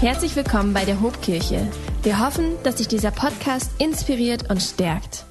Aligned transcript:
Herzlich 0.00 0.36
willkommen 0.36 0.74
bei 0.74 0.84
der 0.84 1.00
Hobkirche. 1.00 1.66
Wir 2.04 2.24
hoffen, 2.24 2.52
dass 2.62 2.76
dich 2.76 2.86
dieser 2.86 3.10
Podcast 3.10 3.72
inspiriert 3.78 4.48
und 4.48 4.62
stärkt. 4.62 5.24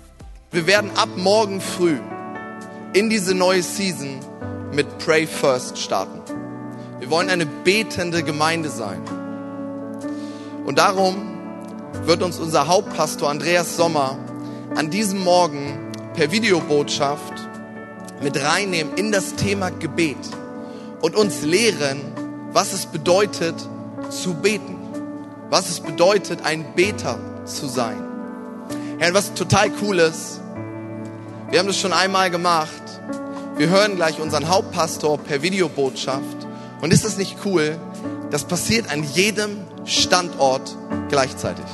Wir 0.52 0.68
werden 0.68 0.92
ab 0.98 1.08
morgen 1.16 1.62
früh 1.62 1.98
in 2.92 3.10
diese 3.10 3.34
neue 3.34 3.64
Season 3.64 4.20
mit 4.74 4.86
Pray 4.98 5.26
First 5.26 5.78
starten. 5.78 6.20
Wir 7.00 7.10
wollen 7.10 7.30
eine 7.30 7.46
betende 7.46 8.24
Gemeinde 8.24 8.68
sein. 8.68 9.02
Und 10.66 10.78
darum 10.78 11.16
wird 12.04 12.22
uns 12.22 12.38
unser 12.38 12.68
Hauptpastor 12.68 13.30
Andreas 13.30 13.78
Sommer 13.78 14.18
an 14.76 14.90
diesem 14.90 15.24
Morgen 15.24 15.80
per 16.14 16.30
Videobotschaft 16.34 17.36
mit 18.22 18.44
reinnehmen 18.44 18.96
in 18.96 19.14
das 19.14 19.36
Thema 19.36 19.70
Gebet 19.70 20.18
und 21.00 21.16
uns 21.16 21.44
lehren, 21.44 22.02
was 22.52 22.74
es 22.74 22.86
bedeutet, 22.86 23.56
zu 24.10 24.34
beten. 24.34 24.78
Was 25.50 25.70
es 25.70 25.80
bedeutet, 25.80 26.40
ein 26.44 26.66
Beter 26.76 27.20
zu 27.46 27.68
sein. 27.68 27.98
Herr, 29.00 29.14
was 29.14 29.34
total 29.34 29.72
cool 29.82 30.00
ist, 30.00 30.42
wir 31.50 31.60
haben 31.60 31.68
das 31.68 31.80
schon 31.80 31.94
einmal 31.94 32.30
gemacht. 32.30 32.84
Wir 33.56 33.70
hören 33.70 33.96
gleich 33.96 34.20
unseren 34.20 34.50
Hauptpastor 34.50 35.18
per 35.18 35.42
Videobotschaft. 35.42 36.46
Und 36.82 36.92
ist 36.92 37.06
das 37.06 37.18
nicht 37.18 37.38
cool? 37.46 37.80
Das 38.32 38.44
passiert 38.44 38.92
an 38.92 39.04
jedem 39.04 39.62
Standort 39.86 40.76
gleichzeitig. 41.10 41.66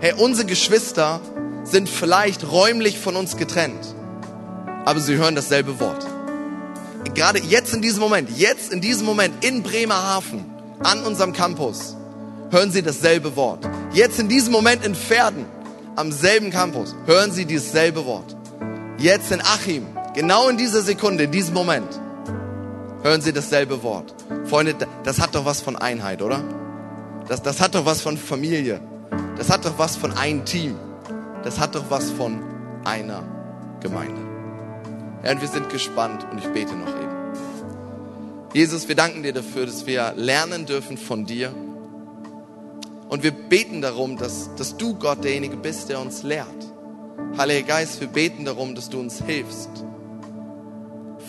Hey, 0.00 0.14
unsere 0.16 0.46
Geschwister 0.46 1.20
sind 1.64 1.88
vielleicht 1.88 2.50
räumlich 2.50 2.98
von 2.98 3.16
uns 3.16 3.36
getrennt, 3.36 3.94
aber 4.84 5.00
sie 5.00 5.16
hören 5.16 5.34
dasselbe 5.34 5.78
Wort. 5.80 6.06
Gerade 7.14 7.40
jetzt 7.40 7.74
in 7.74 7.82
diesem 7.82 8.00
Moment, 8.00 8.30
jetzt 8.36 8.72
in 8.72 8.80
diesem 8.80 9.04
Moment 9.04 9.44
in 9.44 9.62
Bremerhaven, 9.62 10.44
an 10.82 11.02
unserem 11.04 11.32
Campus 11.32 11.96
hören 12.50 12.70
Sie 12.70 12.82
dasselbe 12.82 13.36
Wort. 13.36 13.68
Jetzt 13.92 14.18
in 14.18 14.28
diesem 14.28 14.52
Moment 14.52 14.84
in 14.84 14.94
Pferden, 14.94 15.46
am 15.96 16.12
selben 16.12 16.50
Campus, 16.50 16.94
hören 17.06 17.32
Sie 17.32 17.46
dasselbe 17.46 18.04
Wort. 18.04 18.36
Jetzt 18.98 19.32
in 19.32 19.40
Achim, 19.40 19.86
genau 20.14 20.48
in 20.48 20.56
dieser 20.56 20.82
Sekunde, 20.82 21.24
in 21.24 21.30
diesem 21.30 21.54
Moment, 21.54 21.88
hören 23.02 23.20
Sie 23.20 23.32
dasselbe 23.32 23.82
Wort. 23.82 24.14
Freunde, 24.44 24.74
das 25.04 25.20
hat 25.20 25.34
doch 25.34 25.44
was 25.44 25.60
von 25.60 25.76
Einheit, 25.76 26.22
oder? 26.22 26.42
Das, 27.28 27.42
das 27.42 27.60
hat 27.60 27.74
doch 27.74 27.84
was 27.84 28.00
von 28.00 28.16
Familie. 28.16 28.80
Das 29.36 29.50
hat 29.50 29.64
doch 29.64 29.78
was 29.78 29.96
von 29.96 30.12
einem 30.16 30.44
Team. 30.44 30.76
Das 31.42 31.58
hat 31.58 31.74
doch 31.74 31.84
was 31.88 32.10
von 32.10 32.40
einer 32.84 33.22
Gemeinde. 33.80 34.20
Und 35.28 35.40
wir 35.40 35.48
sind 35.48 35.68
gespannt 35.70 36.24
und 36.30 36.38
ich 36.38 36.46
bete 36.52 36.74
noch 36.74 36.88
eben. 36.88 37.05
Jesus, 38.56 38.88
wir 38.88 38.94
danken 38.94 39.22
dir 39.22 39.34
dafür, 39.34 39.66
dass 39.66 39.86
wir 39.86 40.14
lernen 40.16 40.64
dürfen 40.64 40.96
von 40.96 41.26
dir. 41.26 41.52
Und 43.06 43.22
wir 43.22 43.30
beten 43.30 43.82
darum, 43.82 44.16
dass, 44.16 44.54
dass 44.54 44.78
du, 44.78 44.94
Gott, 44.94 45.22
derjenige 45.22 45.58
bist, 45.58 45.90
der 45.90 46.00
uns 46.00 46.22
lehrt. 46.22 46.46
Heiliger 47.36 47.66
Geist, 47.66 48.00
wir 48.00 48.08
beten 48.08 48.46
darum, 48.46 48.74
dass 48.74 48.88
du 48.88 48.98
uns 48.98 49.22
hilfst, 49.22 49.68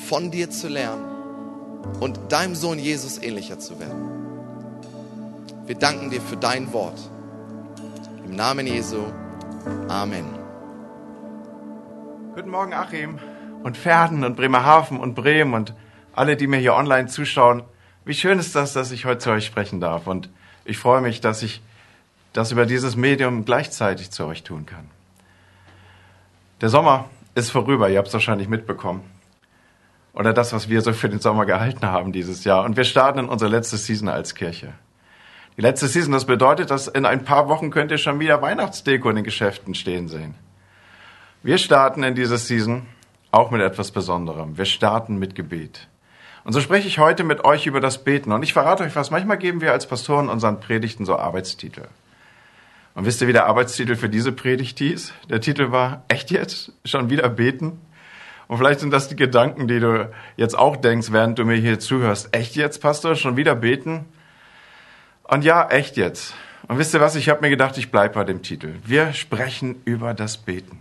von 0.08 0.31
dir 0.31 0.50
zu 0.50 0.70
lernen 0.70 1.03
und 2.00 2.17
deinem 2.30 2.55
Sohn 2.55 2.80
Jesus 2.80 3.22
ähnlicher 3.22 3.59
zu 3.59 3.78
werden. 3.78 4.08
Wir 5.66 5.75
danken 5.75 6.09
dir 6.09 6.22
für 6.22 6.38
dein 6.38 6.72
Wort. 6.72 7.11
Im 8.25 8.38
Namen 8.38 8.67
Jesu. 8.67 9.03
Amen. 9.89 10.23
Guten 12.36 12.52
Morgen, 12.52 12.73
Achim 12.73 13.20
und 13.64 13.75
Pferden 13.75 14.23
und 14.23 14.38
Bremerhaven 14.38 14.98
und 14.98 15.14
Bremen 15.14 15.53
und 15.53 15.73
alle, 16.18 16.36
die 16.36 16.48
mir 16.48 16.58
hier 16.58 16.73
online 16.73 17.08
zuschauen. 17.08 17.64
Wie 18.04 18.14
schön 18.14 18.40
ist 18.40 18.56
das, 18.56 18.73
dass 18.73 18.92
ich 18.92 19.06
heute 19.06 19.20
zu 19.20 19.32
euch 19.32 19.46
sprechen 19.46 19.80
darf. 19.80 20.08
Und 20.08 20.30
ich 20.66 20.78
freue 20.78 21.02
mich, 21.02 21.22
dass 21.22 21.44
ich 21.44 21.62
das 22.34 22.52
über 22.52 22.66
dieses 22.66 22.96
Medium 22.96 23.46
gleichzeitig 23.46 24.12
zu 24.12 24.26
euch 24.26 24.44
tun 24.44 24.66
kann. 24.66 24.90
Der 26.62 26.70
Sommer 26.70 27.06
ist 27.36 27.52
vorüber, 27.52 27.89
ihr 27.89 28.00
habt 28.00 28.08
es 28.08 28.14
wahrscheinlich 28.14 28.48
mitbekommen. 28.48 29.02
Oder 30.14 30.33
das, 30.33 30.54
was 30.54 30.70
wir 30.70 30.82
so 30.82 30.94
für 30.94 31.10
den 31.10 31.20
Sommer 31.20 31.45
gehalten 31.45 31.86
haben 31.86 32.11
dieses 32.11 32.44
Jahr. 32.44 32.66
Und 32.66 32.77
wir 32.77 32.83
starten 32.83 33.20
in 33.20 33.30
unsere 33.30 33.52
letzte 33.52 33.77
Season 33.77 34.10
als 34.10 34.33
Kirche. 34.33 34.73
Die 35.56 35.61
letzte 35.61 35.88
Season, 35.88 36.11
das 36.11 36.26
bedeutet, 36.26 36.72
dass 36.72 36.88
in 36.88 37.06
ein 37.06 37.23
paar 37.23 37.48
Wochen 37.48 37.70
könnt 37.70 37.92
ihr 37.92 38.00
schon 38.00 38.20
wieder 38.20 38.42
Weihnachtsdeko 38.42 39.10
in 39.10 39.17
den 39.17 39.26
Geschäften 39.26 39.76
stehen 39.76 40.08
sehen. 40.08 40.33
Wir 41.44 41.60
starten 41.60 42.02
in 42.02 42.16
diese 42.16 42.39
Season 42.39 42.88
auch 43.30 43.52
mit 43.52 43.61
etwas 43.61 43.92
Besonderem. 43.92 44.58
Wir 44.58 44.66
starten 44.66 45.17
mit 45.17 45.36
Gebet. 45.36 45.88
Und 46.47 46.53
so 46.53 46.61
spreche 46.61 46.87
ich 46.87 46.97
heute 46.97 47.25
mit 47.25 47.43
euch 47.43 47.67
über 47.67 47.81
das 47.81 48.05
Beten. 48.05 48.31
Und 48.31 48.41
ich 48.41 48.53
verrate 48.53 48.85
euch 48.85 48.95
was, 48.95 49.11
manchmal 49.11 49.37
geben 49.37 49.59
wir 49.59 49.73
als 49.73 49.85
Pastoren 49.85 50.30
unseren 50.30 50.61
Predigten 50.61 51.05
so 51.05 51.17
Arbeitstitel. 51.17 51.89
Und 52.95 53.03
wisst 53.03 53.19
ihr, 53.19 53.27
wie 53.27 53.33
der 53.33 53.47
Arbeitstitel 53.47 53.97
für 53.97 54.08
diese 54.08 54.31
Predigt 54.31 54.77
hieß? 54.77 55.11
Der 55.30 55.41
Titel 55.41 55.73
war, 55.73 56.05
echt 56.08 56.31
jetzt? 56.31 56.71
Schon 56.85 57.09
wieder 57.09 57.27
beten? 57.27 57.81
Und 58.47 58.59
vielleicht 58.59 58.80
sind 58.80 58.91
das 58.91 59.09
die 59.09 59.17
Gedanken, 59.17 59.67
die 59.67 59.81
du 59.81 60.09
jetzt 60.37 60.58
auch 60.58 60.77
denkst, 60.77 61.11
während 61.11 61.37
du 61.37 61.43
mir 61.43 61.58
hier 61.58 61.80
zuhörst. 61.80 62.33
Echt 62.33 62.55
jetzt, 62.55 62.81
Pastor? 62.81 63.15
Schon 63.15 63.35
wieder 63.35 63.53
beten? 63.53 64.05
Und 65.23 65.43
ja, 65.43 65.67
echt 65.67 65.97
jetzt. 65.97 66.33
Und 66.69 66.77
wisst 66.77 66.93
ihr 66.93 67.02
was? 67.02 67.17
Ich 67.17 67.27
habe 67.27 67.41
mir 67.41 67.49
gedacht, 67.49 67.77
ich 67.77 67.91
bleibe 67.91 68.14
bei 68.14 68.23
dem 68.23 68.41
Titel. 68.41 68.75
Wir 68.85 69.11
sprechen 69.11 69.81
über 69.83 70.14
das 70.14 70.37
Beten. 70.37 70.79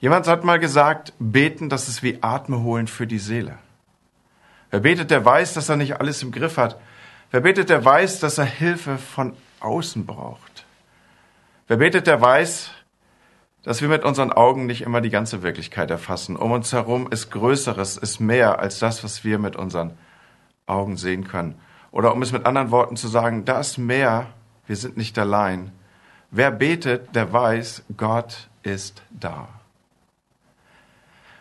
Jemand 0.00 0.28
hat 0.28 0.44
mal 0.44 0.58
gesagt, 0.58 1.14
beten, 1.18 1.70
das 1.70 1.88
ist 1.88 2.02
wie 2.02 2.18
Atme 2.20 2.60
holen 2.60 2.88
für 2.88 3.06
die 3.06 3.18
Seele. 3.18 3.56
Wer 4.70 4.80
betet, 4.80 5.10
der 5.10 5.24
weiß, 5.24 5.54
dass 5.54 5.68
er 5.68 5.76
nicht 5.76 6.00
alles 6.00 6.22
im 6.22 6.32
Griff 6.32 6.56
hat. 6.56 6.78
Wer 7.30 7.40
betet, 7.40 7.70
der 7.70 7.84
weiß, 7.84 8.20
dass 8.20 8.38
er 8.38 8.44
Hilfe 8.44 8.98
von 8.98 9.34
außen 9.60 10.06
braucht. 10.06 10.66
Wer 11.66 11.78
betet, 11.78 12.06
der 12.06 12.20
weiß, 12.20 12.70
dass 13.62 13.82
wir 13.82 13.88
mit 13.88 14.04
unseren 14.04 14.32
Augen 14.32 14.66
nicht 14.66 14.82
immer 14.82 15.00
die 15.00 15.10
ganze 15.10 15.42
Wirklichkeit 15.42 15.90
erfassen. 15.90 16.36
Um 16.36 16.52
uns 16.52 16.72
herum 16.72 17.08
ist 17.10 17.30
Größeres, 17.30 17.96
ist 17.96 18.20
mehr 18.20 18.60
als 18.60 18.78
das, 18.78 19.04
was 19.04 19.24
wir 19.24 19.38
mit 19.38 19.56
unseren 19.56 19.92
Augen 20.66 20.96
sehen 20.96 21.26
können. 21.26 21.58
Oder 21.90 22.12
um 22.12 22.22
es 22.22 22.32
mit 22.32 22.46
anderen 22.46 22.70
Worten 22.70 22.96
zu 22.96 23.08
sagen, 23.08 23.44
da 23.44 23.60
ist 23.60 23.78
mehr, 23.78 24.26
wir 24.66 24.76
sind 24.76 24.96
nicht 24.96 25.18
allein. 25.18 25.72
Wer 26.30 26.50
betet, 26.50 27.14
der 27.14 27.32
weiß, 27.32 27.84
Gott 27.96 28.48
ist 28.62 29.02
da. 29.10 29.48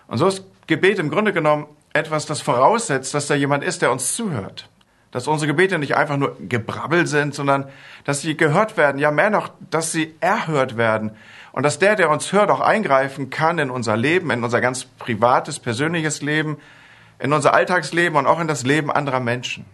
Und 0.07 0.17
so 0.17 0.27
ist 0.27 0.43
Gebet 0.67 0.99
im 0.99 1.09
Grunde 1.09 1.33
genommen 1.33 1.67
etwas, 1.97 2.25
das 2.25 2.41
voraussetzt, 2.41 3.13
dass 3.13 3.27
da 3.27 3.35
jemand 3.35 3.63
ist, 3.63 3.81
der 3.81 3.91
uns 3.91 4.15
zuhört. 4.15 4.69
Dass 5.11 5.27
unsere 5.27 5.47
Gebete 5.47 5.79
nicht 5.79 5.95
einfach 5.95 6.17
nur 6.17 6.37
Gebrabbel 6.39 7.07
sind, 7.07 7.33
sondern 7.33 7.69
dass 8.03 8.21
sie 8.21 8.37
gehört 8.37 8.77
werden. 8.77 8.99
Ja, 8.99 9.11
mehr 9.11 9.29
noch, 9.29 9.49
dass 9.69 9.91
sie 9.91 10.15
erhört 10.19 10.77
werden. 10.77 11.11
Und 11.51 11.63
dass 11.63 11.79
der, 11.79 11.95
der 11.95 12.09
uns 12.09 12.31
hört, 12.33 12.51
auch 12.51 12.59
eingreifen 12.59 13.29
kann 13.29 13.57
in 13.57 13.69
unser 13.69 13.97
Leben, 13.97 14.29
in 14.31 14.43
unser 14.43 14.61
ganz 14.61 14.85
privates, 14.85 15.59
persönliches 15.59 16.21
Leben, 16.21 16.57
in 17.19 17.33
unser 17.33 17.53
Alltagsleben 17.53 18.17
und 18.17 18.27
auch 18.27 18.39
in 18.39 18.47
das 18.47 18.63
Leben 18.63 18.91
anderer 18.91 19.19
Menschen. 19.19 19.65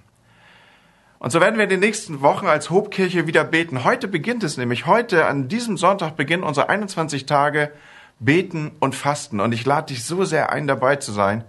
Und 1.20 1.32
so 1.32 1.40
werden 1.40 1.56
wir 1.56 1.64
in 1.64 1.70
den 1.70 1.80
nächsten 1.80 2.22
Wochen 2.22 2.48
als 2.48 2.70
Hobkirche 2.70 3.28
wieder 3.28 3.46
beten. 3.46 3.86
Heute 3.86 4.10
beginnt 4.10 4.44
es 4.44 4.58
nämlich. 4.58 4.86
Heute, 4.86 5.26
an 5.26 5.48
diesem 5.48 5.78
Sonntag, 5.78 6.16
beginnen 6.18 6.44
unsere 6.44 6.70
21 6.70 7.26
Tage 7.26 7.72
Beten 8.20 8.72
und 8.80 8.94
Fasten. 8.94 9.40
Und 9.40 9.54
ich 9.54 9.66
lade 9.66 9.94
dich 9.94 10.04
so 10.04 10.26
sehr 10.26 10.52
ein, 10.52 10.68
dabei 10.68 10.98
zu 10.98 11.12
sein. 11.12 11.44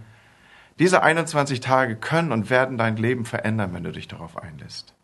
Diese 0.78 1.02
21 1.02 1.60
Tage 1.60 1.96
können 1.96 2.32
und 2.32 2.50
werden 2.50 2.78
dein 2.78 2.96
Leben 2.96 3.24
verändern, 3.24 3.72
wenn 3.72 3.84
du 3.84 3.92
dich 3.92 4.08
darauf 4.08 4.36
einlässt. 4.36 4.94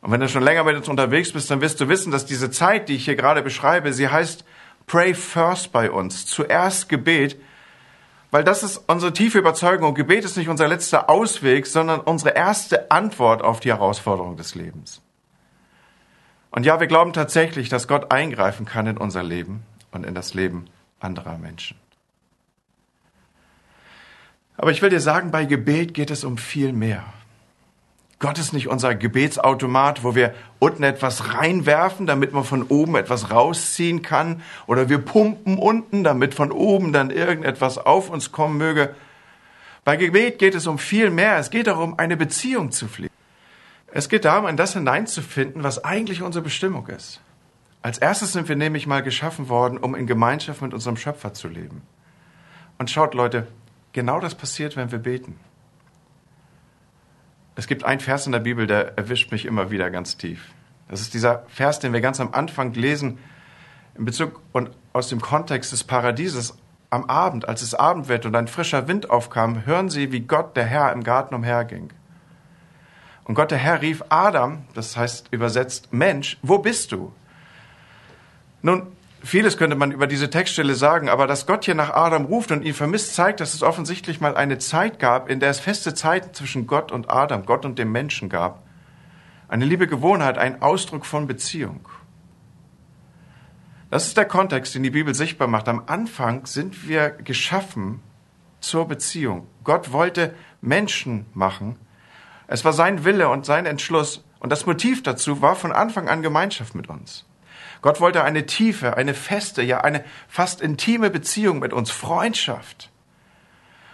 Und 0.00 0.12
wenn 0.12 0.20
du 0.20 0.28
schon 0.28 0.42
länger 0.42 0.64
mit 0.64 0.76
uns 0.76 0.88
unterwegs 0.88 1.32
bist, 1.32 1.50
dann 1.50 1.60
wirst 1.60 1.80
du 1.80 1.88
wissen, 1.88 2.12
dass 2.12 2.26
diese 2.26 2.50
Zeit, 2.50 2.88
die 2.88 2.94
ich 2.94 3.04
hier 3.04 3.16
gerade 3.16 3.42
beschreibe, 3.42 3.92
sie 3.92 4.08
heißt 4.08 4.44
Pray 4.86 5.14
First 5.14 5.72
bei 5.72 5.90
uns, 5.90 6.26
zuerst 6.26 6.88
Gebet, 6.88 7.38
weil 8.30 8.44
das 8.44 8.62
ist 8.62 8.78
unsere 8.86 9.12
tiefe 9.12 9.38
Überzeugung. 9.38 9.94
Gebet 9.94 10.24
ist 10.24 10.36
nicht 10.36 10.48
unser 10.48 10.68
letzter 10.68 11.08
Ausweg, 11.08 11.66
sondern 11.66 12.00
unsere 12.00 12.34
erste 12.34 12.90
Antwort 12.90 13.42
auf 13.42 13.60
die 13.60 13.70
Herausforderung 13.70 14.36
des 14.36 14.54
Lebens. 14.54 15.00
Und 16.50 16.66
ja, 16.66 16.78
wir 16.80 16.86
glauben 16.86 17.12
tatsächlich, 17.12 17.68
dass 17.68 17.88
Gott 17.88 18.12
eingreifen 18.12 18.66
kann 18.66 18.86
in 18.86 18.98
unser 18.98 19.22
Leben 19.22 19.62
und 19.92 20.04
in 20.04 20.14
das 20.14 20.34
Leben 20.34 20.66
anderer 21.00 21.38
Menschen. 21.38 21.76
Aber 24.58 24.72
ich 24.72 24.82
will 24.82 24.90
dir 24.90 25.00
sagen, 25.00 25.30
bei 25.30 25.44
Gebet 25.44 25.94
geht 25.94 26.10
es 26.10 26.24
um 26.24 26.36
viel 26.36 26.72
mehr. 26.72 27.04
Gott 28.18 28.38
ist 28.38 28.52
nicht 28.52 28.66
unser 28.66 28.96
Gebetsautomat, 28.96 30.02
wo 30.02 30.16
wir 30.16 30.34
unten 30.58 30.82
etwas 30.82 31.32
reinwerfen, 31.34 32.06
damit 32.06 32.32
man 32.32 32.42
von 32.42 32.64
oben 32.64 32.96
etwas 32.96 33.30
rausziehen 33.30 34.02
kann, 34.02 34.42
oder 34.66 34.88
wir 34.88 34.98
pumpen 34.98 35.56
unten, 35.56 36.02
damit 36.02 36.34
von 36.34 36.50
oben 36.50 36.92
dann 36.92 37.10
irgendetwas 37.10 37.78
auf 37.78 38.10
uns 38.10 38.32
kommen 38.32 38.58
möge. 38.58 38.94
Bei 39.84 39.96
Gebet 39.96 40.40
geht 40.40 40.56
es 40.56 40.66
um 40.66 40.78
viel 40.78 41.10
mehr. 41.10 41.38
Es 41.38 41.50
geht 41.50 41.68
darum, 41.68 41.96
eine 41.96 42.16
Beziehung 42.16 42.72
zu 42.72 42.88
pflegen. 42.88 43.14
Es 43.92 44.08
geht 44.08 44.24
darum, 44.24 44.48
in 44.48 44.56
das 44.56 44.72
hineinzufinden, 44.72 45.62
was 45.62 45.84
eigentlich 45.84 46.20
unsere 46.20 46.42
Bestimmung 46.42 46.88
ist. 46.88 47.20
Als 47.80 47.98
erstes 47.98 48.32
sind 48.32 48.48
wir 48.48 48.56
nämlich 48.56 48.88
mal 48.88 49.04
geschaffen 49.04 49.48
worden, 49.48 49.78
um 49.78 49.94
in 49.94 50.08
Gemeinschaft 50.08 50.60
mit 50.60 50.74
unserem 50.74 50.96
Schöpfer 50.96 51.32
zu 51.32 51.46
leben. 51.46 51.82
Und 52.78 52.90
schaut, 52.90 53.14
Leute, 53.14 53.46
Genau 53.92 54.20
das 54.20 54.34
passiert, 54.34 54.76
wenn 54.76 54.92
wir 54.92 54.98
beten. 54.98 55.38
Es 57.56 57.66
gibt 57.66 57.84
einen 57.84 58.00
Vers 58.00 58.26
in 58.26 58.32
der 58.32 58.38
Bibel, 58.38 58.66
der 58.66 58.96
erwischt 58.96 59.32
mich 59.32 59.44
immer 59.44 59.70
wieder 59.70 59.90
ganz 59.90 60.16
tief. 60.16 60.52
Das 60.88 61.00
ist 61.00 61.12
dieser 61.14 61.44
Vers, 61.48 61.80
den 61.80 61.92
wir 61.92 62.00
ganz 62.00 62.20
am 62.20 62.32
Anfang 62.32 62.72
lesen, 62.74 63.18
in 63.96 64.04
Bezug 64.04 64.40
und 64.52 64.70
aus 64.92 65.08
dem 65.08 65.20
Kontext 65.20 65.72
des 65.72 65.84
Paradieses. 65.84 66.56
Am 66.90 67.04
Abend, 67.04 67.48
als 67.48 67.60
es 67.60 67.74
Abend 67.74 68.08
wird 68.08 68.24
und 68.24 68.34
ein 68.34 68.48
frischer 68.48 68.88
Wind 68.88 69.10
aufkam, 69.10 69.66
hören 69.66 69.90
sie, 69.90 70.12
wie 70.12 70.20
Gott, 70.20 70.56
der 70.56 70.64
Herr, 70.64 70.92
im 70.92 71.02
Garten 71.04 71.34
umherging. 71.34 71.92
Und 73.24 73.34
Gott, 73.34 73.50
der 73.50 73.58
Herr, 73.58 73.82
rief 73.82 74.02
Adam, 74.08 74.64
das 74.72 74.96
heißt 74.96 75.28
übersetzt 75.32 75.92
Mensch, 75.92 76.38
wo 76.42 76.58
bist 76.58 76.92
du? 76.92 77.12
Nun, 78.62 78.86
vieles 79.22 79.56
könnte 79.56 79.76
man 79.76 79.92
über 79.92 80.06
diese 80.06 80.30
Textstelle 80.30 80.74
sagen, 80.74 81.08
aber 81.08 81.26
dass 81.26 81.46
Gott 81.46 81.64
hier 81.64 81.74
nach 81.74 81.90
Adam 81.90 82.26
ruft 82.26 82.50
und 82.50 82.62
ihn 82.64 82.74
vermisst, 82.74 83.14
zeigt, 83.14 83.40
dass 83.40 83.54
es 83.54 83.62
offensichtlich 83.62 84.20
mal 84.20 84.36
eine 84.36 84.58
Zeit 84.58 84.98
gab, 84.98 85.28
in 85.28 85.40
der 85.40 85.50
es 85.50 85.60
feste 85.60 85.94
Zeiten 85.94 86.34
zwischen 86.34 86.66
Gott 86.66 86.92
und 86.92 87.10
Adam, 87.10 87.44
Gott 87.46 87.64
und 87.64 87.78
dem 87.78 87.92
Menschen 87.92 88.28
gab. 88.28 88.62
Eine 89.48 89.64
liebe 89.64 89.86
Gewohnheit, 89.86 90.38
ein 90.38 90.62
Ausdruck 90.62 91.06
von 91.06 91.26
Beziehung. 91.26 91.88
Das 93.90 94.06
ist 94.06 94.16
der 94.16 94.26
Kontext, 94.26 94.74
den 94.74 94.82
die 94.82 94.90
Bibel 94.90 95.14
sichtbar 95.14 95.48
macht. 95.48 95.68
Am 95.68 95.82
Anfang 95.86 96.44
sind 96.44 96.86
wir 96.86 97.10
geschaffen 97.10 98.02
zur 98.60 98.86
Beziehung. 98.86 99.46
Gott 99.64 99.92
wollte 99.92 100.34
Menschen 100.60 101.26
machen. 101.32 101.76
Es 102.46 102.64
war 102.64 102.72
sein 102.72 103.04
Wille 103.04 103.30
und 103.30 103.46
sein 103.46 103.64
Entschluss. 103.64 104.24
Und 104.40 104.50
das 104.50 104.66
Motiv 104.66 105.02
dazu 105.02 105.40
war 105.40 105.56
von 105.56 105.72
Anfang 105.72 106.08
an 106.08 106.22
Gemeinschaft 106.22 106.74
mit 106.74 106.88
uns. 106.88 107.27
Gott 107.80 108.00
wollte 108.00 108.24
eine 108.24 108.46
tiefe, 108.46 108.96
eine 108.96 109.14
feste, 109.14 109.62
ja 109.62 109.80
eine 109.80 110.04
fast 110.28 110.60
intime 110.60 111.10
Beziehung 111.10 111.58
mit 111.58 111.72
uns, 111.72 111.90
Freundschaft. 111.90 112.90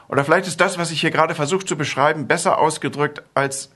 Oder 0.09 0.25
vielleicht 0.25 0.47
ist 0.47 0.61
das, 0.61 0.79
was 0.79 0.91
ich 0.91 1.01
hier 1.01 1.11
gerade 1.11 1.35
versuche 1.35 1.65
zu 1.65 1.77
beschreiben, 1.77 2.27
besser 2.27 2.59
ausgedrückt 2.59 3.23
als 3.35 3.71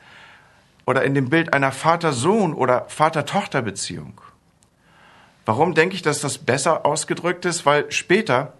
oder 0.86 1.02
in 1.04 1.14
dem 1.14 1.28
Bild 1.28 1.52
einer 1.52 1.72
Vater-Sohn 1.72 2.54
oder 2.54 2.86
Vater-Tochter-Beziehung. 2.88 4.20
Warum 5.44 5.74
denke 5.74 5.94
ich, 5.94 6.02
dass 6.02 6.20
das 6.20 6.38
besser 6.38 6.86
ausgedrückt 6.86 7.44
ist? 7.44 7.66
Weil 7.66 7.90
später, 7.92 8.54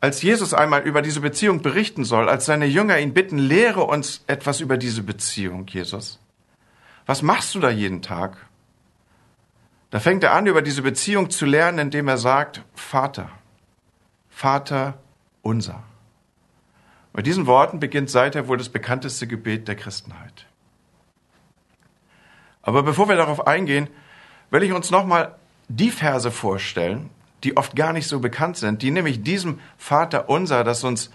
als 0.00 0.20
Jesus 0.22 0.52
einmal 0.52 0.82
über 0.82 1.02
diese 1.02 1.20
Beziehung 1.20 1.62
berichten 1.62 2.04
soll, 2.04 2.28
als 2.28 2.46
seine 2.46 2.66
Jünger 2.66 2.98
ihn 2.98 3.14
bitten, 3.14 3.38
lehre 3.38 3.84
uns 3.84 4.24
etwas 4.26 4.60
über 4.60 4.76
diese 4.76 5.02
Beziehung, 5.02 5.66
Jesus. 5.68 6.18
Was 7.06 7.22
machst 7.22 7.54
du 7.54 7.60
da 7.60 7.70
jeden 7.70 8.02
Tag? 8.02 8.36
Da 9.90 10.00
fängt 10.00 10.24
er 10.24 10.32
an, 10.32 10.46
über 10.46 10.62
diese 10.62 10.82
Beziehung 10.82 11.30
zu 11.30 11.46
lernen, 11.46 11.78
indem 11.78 12.08
er 12.08 12.18
sagt, 12.18 12.62
Vater, 12.74 13.30
Vater 14.28 14.98
unser. 15.42 15.82
Mit 17.12 17.26
diesen 17.26 17.46
Worten 17.46 17.80
beginnt 17.80 18.10
seither 18.10 18.48
wohl 18.48 18.58
das 18.58 18.68
bekannteste 18.68 19.26
Gebet 19.26 19.68
der 19.68 19.76
Christenheit. 19.76 20.46
Aber 22.62 22.82
bevor 22.82 23.08
wir 23.08 23.16
darauf 23.16 23.46
eingehen, 23.46 23.88
will 24.50 24.62
ich 24.64 24.72
uns 24.72 24.90
nochmal 24.90 25.36
die 25.68 25.90
Verse 25.90 26.30
vorstellen, 26.30 27.10
die 27.44 27.56
oft 27.56 27.76
gar 27.76 27.92
nicht 27.92 28.08
so 28.08 28.20
bekannt 28.20 28.56
sind, 28.56 28.82
die 28.82 28.90
nämlich 28.90 29.22
diesem 29.22 29.60
Vater 29.78 30.28
unser, 30.28 30.64
das 30.64 30.82
uns 30.84 31.10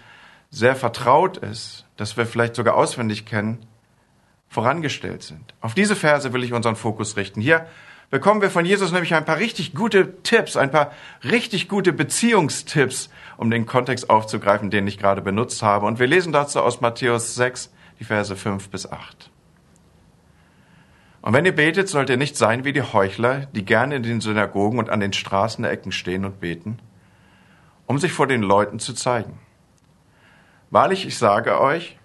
sehr 0.50 0.76
vertraut 0.76 1.36
ist, 1.36 1.86
das 1.96 2.16
wir 2.16 2.26
vielleicht 2.26 2.54
sogar 2.54 2.74
auswendig 2.74 3.26
kennen, 3.26 3.64
vorangestellt 4.48 5.22
sind. 5.22 5.54
Auf 5.60 5.74
diese 5.74 5.94
Verse 5.94 6.32
will 6.32 6.42
ich 6.42 6.52
unseren 6.52 6.76
Fokus 6.76 7.16
richten. 7.16 7.40
Hier 7.40 7.66
bekommen 8.12 8.42
wir 8.42 8.50
von 8.50 8.66
Jesus 8.66 8.92
nämlich 8.92 9.14
ein 9.14 9.24
paar 9.24 9.38
richtig 9.38 9.74
gute 9.74 10.22
Tipps, 10.22 10.58
ein 10.58 10.70
paar 10.70 10.92
richtig 11.24 11.66
gute 11.66 11.94
Beziehungstipps, 11.94 13.08
um 13.38 13.50
den 13.50 13.64
Kontext 13.64 14.10
aufzugreifen, 14.10 14.70
den 14.70 14.86
ich 14.86 14.98
gerade 14.98 15.22
benutzt 15.22 15.62
habe. 15.62 15.86
Und 15.86 15.98
wir 15.98 16.06
lesen 16.06 16.30
dazu 16.30 16.60
aus 16.60 16.82
Matthäus 16.82 17.34
6, 17.34 17.72
die 17.98 18.04
Verse 18.04 18.36
5 18.36 18.68
bis 18.68 18.86
8. 18.86 19.30
Und 21.22 21.32
wenn 21.32 21.46
ihr 21.46 21.56
betet, 21.56 21.88
sollt 21.88 22.10
ihr 22.10 22.18
nicht 22.18 22.36
sein 22.36 22.66
wie 22.66 22.74
die 22.74 22.82
Heuchler, 22.82 23.46
die 23.46 23.64
gerne 23.64 23.96
in 23.96 24.02
den 24.02 24.20
Synagogen 24.20 24.78
und 24.78 24.90
an 24.90 25.00
den 25.00 25.14
Straßenecken 25.14 25.90
stehen 25.90 26.26
und 26.26 26.38
beten, 26.38 26.80
um 27.86 27.98
sich 27.98 28.12
vor 28.12 28.26
den 28.26 28.42
Leuten 28.42 28.78
zu 28.78 28.92
zeigen. 28.92 29.38
Wahrlich, 30.68 31.06
ich 31.06 31.16
sage 31.16 31.58
euch, 31.58 31.96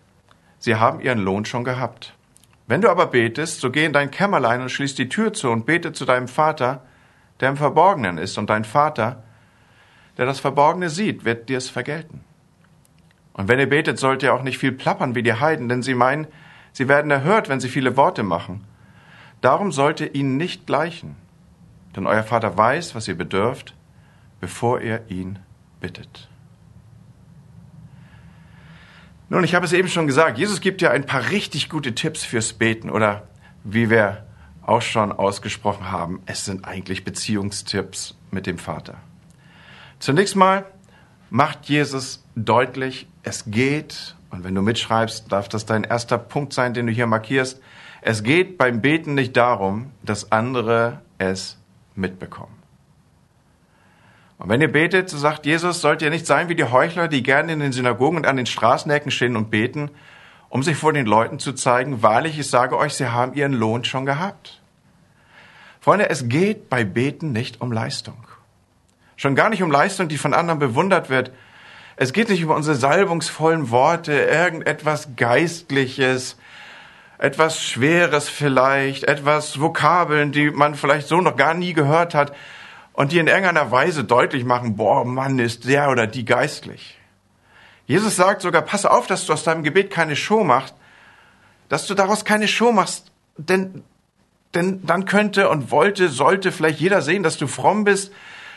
sie 0.58 0.76
haben 0.76 1.02
ihren 1.02 1.20
Lohn 1.20 1.44
schon 1.44 1.66
gehabt. 1.66 2.17
Wenn 2.68 2.82
du 2.82 2.90
aber 2.90 3.08
betest, 3.08 3.62
so 3.62 3.72
geh 3.72 3.86
in 3.86 3.94
dein 3.94 4.12
Kämmerlein 4.12 4.62
und 4.62 4.70
schließ 4.70 4.96
die 4.96 5.08
Tür 5.08 5.32
zu 5.32 5.50
und 5.50 5.66
bete 5.66 5.94
zu 5.94 6.04
deinem 6.04 6.28
Vater, 6.28 6.84
der 7.40 7.50
im 7.50 7.58
Verborgenen 7.58 8.18
ist, 8.18 8.38
und 8.38 8.50
dein 8.50 8.66
Vater, 8.66 9.24
der 10.18 10.26
das 10.26 10.42
Verborgene 10.42 10.90
sieht, 10.90 11.24
wird 11.24 11.48
dir 11.48 11.58
es 11.58 11.70
vergelten. 11.70 12.24
Und 13.34 13.48
wenn 13.48 13.60
ihr 13.60 13.70
betet, 13.70 14.00
sollt 14.00 14.22
ihr 14.22 14.34
auch 14.34 14.44
nicht 14.44 14.58
viel 14.58 14.74
plappern 14.74 15.16
wie 15.16 15.24
die 15.24 15.36
Heiden, 15.36 15.70
denn 15.70 15.82
sie 15.82 15.94
meinen, 15.94 16.28
sie 16.74 16.90
werden 16.90 17.10
erhört, 17.10 17.48
wenn 17.48 17.60
sie 17.60 17.70
viele 17.70 17.96
Worte 17.96 18.24
machen. 18.24 18.66
Darum 19.42 19.72
sollt 19.72 20.02
ihr 20.02 20.14
ihnen 20.14 20.36
nicht 20.36 20.66
gleichen, 20.66 21.16
denn 21.96 22.08
euer 22.08 22.24
Vater 22.24 22.58
weiß, 22.58 22.96
was 22.96 23.08
ihr 23.08 23.18
bedürft, 23.18 23.76
bevor 24.42 24.82
ihr 24.82 25.04
ihn 25.08 25.40
bittet. 25.80 26.28
Nun, 29.30 29.44
ich 29.44 29.56
habe 29.56 29.66
es 29.66 29.74
eben 29.74 29.90
schon 29.90 30.08
gesagt, 30.08 30.38
Jesus 30.38 30.62
gibt 30.62 30.82
ja 30.82 30.92
ein 30.92 31.06
paar 31.06 31.30
richtig 31.30 31.70
gute 31.70 31.94
Tipps 31.94 32.24
fürs 32.24 32.54
Beten 32.54 32.90
oder 32.90 33.28
wie 33.64 33.90
wir 33.90 34.26
auch 34.62 34.82
schon 34.82 35.12
ausgesprochen 35.12 35.92
haben, 35.92 36.22
es 36.26 36.46
sind 36.46 36.66
eigentlich 36.66 37.04
Beziehungstipps 37.04 38.18
mit 38.32 38.48
dem 38.48 38.58
Vater. 38.58 38.96
Zunächst 40.00 40.36
mal 40.36 40.66
macht 41.30 41.66
Jesus 41.66 42.24
deutlich, 42.36 43.08
es 43.24 43.46
geht, 43.48 44.16
und 44.30 44.44
wenn 44.44 44.56
du 44.56 44.62
mitschreibst, 44.62 45.32
darf 45.32 45.50
das 45.50 45.66
dein 45.66 45.84
erster 45.84 46.18
Punkt 46.18 46.54
sein, 46.54 46.74
den 46.74 46.88
du 46.88 46.94
hier 46.94 47.08
markierst, 47.08 47.62
es 48.02 48.24
geht 48.24 48.58
beim 48.58 48.82
Beten 48.82 49.16
nicht 49.16 49.36
darum, 49.36 49.92
dass 50.04 50.32
andere 50.32 51.02
es 51.18 51.58
mitbekommen. 51.96 52.56
Und 54.38 54.50
wenn 54.50 54.62
ihr 54.62 54.72
betet, 54.72 55.10
so 55.10 55.18
sagt 55.18 55.46
Jesus, 55.46 55.82
sollt 55.82 56.02
ihr 56.02 56.10
nicht 56.10 56.28
sein 56.28 56.48
wie 56.48 56.56
die 56.56 56.64
Heuchler, 56.64 57.08
die 57.08 57.24
gerne 57.24 57.54
in 57.54 57.60
den 57.60 57.72
Synagogen 57.72 58.18
und 58.18 58.28
an 58.28 58.38
den 58.38 58.46
Straßenecken 58.46 59.12
stehen 59.12 59.36
und 59.36 59.50
beten, 59.50 59.90
um 60.50 60.64
sich 60.64 60.78
vor 60.78 60.94
den 60.94 61.08
Leuten 61.08 61.40
zu 61.40 61.54
zeigen, 61.54 62.04
wahrlich, 62.04 62.40
ich 62.40 62.50
sage 62.50 62.78
euch, 62.78 62.94
sie 62.94 63.08
haben 63.08 63.34
ihren 63.34 63.54
Lohn 63.54 63.84
schon 63.84 64.06
gehabt. 64.06 64.62
Freunde, 65.82 66.10
es 66.10 66.30
geht 66.30 66.70
bei 66.70 66.84
Beten 66.84 67.32
nicht 67.32 67.62
um 67.62 67.72
Leistung. 67.72 68.28
Schon 69.16 69.36
gar 69.36 69.50
nicht 69.50 69.64
um 69.64 69.72
Leistung, 69.72 70.08
die 70.08 70.18
von 70.18 70.34
anderen 70.34 70.60
bewundert 70.60 71.10
wird. 71.10 71.32
Es 71.96 72.14
geht 72.14 72.30
nicht 72.30 72.42
über 72.42 72.56
unsere 72.56 72.76
salbungsvollen 72.76 73.72
Worte, 73.72 74.14
irgendetwas 74.14 75.16
Geistliches, 75.16 76.38
etwas 77.18 77.64
Schweres 77.64 78.30
vielleicht, 78.30 79.06
etwas 79.06 79.60
Vokabeln, 79.60 80.32
die 80.32 80.52
man 80.52 80.76
vielleicht 80.76 81.08
so 81.08 81.20
noch 81.22 81.36
gar 81.36 81.56
nie 81.56 81.74
gehört 81.74 82.14
hat 82.14 82.34
und 82.98 83.12
die 83.12 83.20
in 83.20 83.28
irgendeiner 83.28 83.70
Weise 83.70 84.04
deutlich 84.04 84.44
machen, 84.44 84.76
boah, 84.76 85.06
Mann, 85.06 85.38
ist 85.38 85.70
der 85.70 85.92
oder 85.92 86.08
die 86.08 86.26
geistlich. 86.26 86.98
Jesus 87.86 88.16
sagt 88.16 88.42
sogar, 88.42 88.64
pass 88.64 88.88
auf, 88.88 89.06
dass 89.06 89.28
du 89.28 89.34
aus 89.34 89.44
deinem 89.44 89.62
Gebet 89.62 89.92
keine 89.92 90.16
Show 90.16 90.44
machst, 90.44 90.74
dass 91.70 91.86
du 91.86 91.94
daraus 91.94 92.26
keine 92.26 92.48
Show 92.48 92.72
machst, 92.72 93.12
denn, 93.38 93.84
denn 94.56 94.84
dann 94.84 95.06
könnte 95.06 95.50
und 95.50 95.70
wollte, 95.70 96.10
sollte 96.10 96.52
vielleicht 96.52 96.80
jeder 96.80 97.04
sehen, 97.04 97.22
dass 97.22 97.38
du 97.38 97.46
fromm 97.46 97.84
bist, 97.84 98.12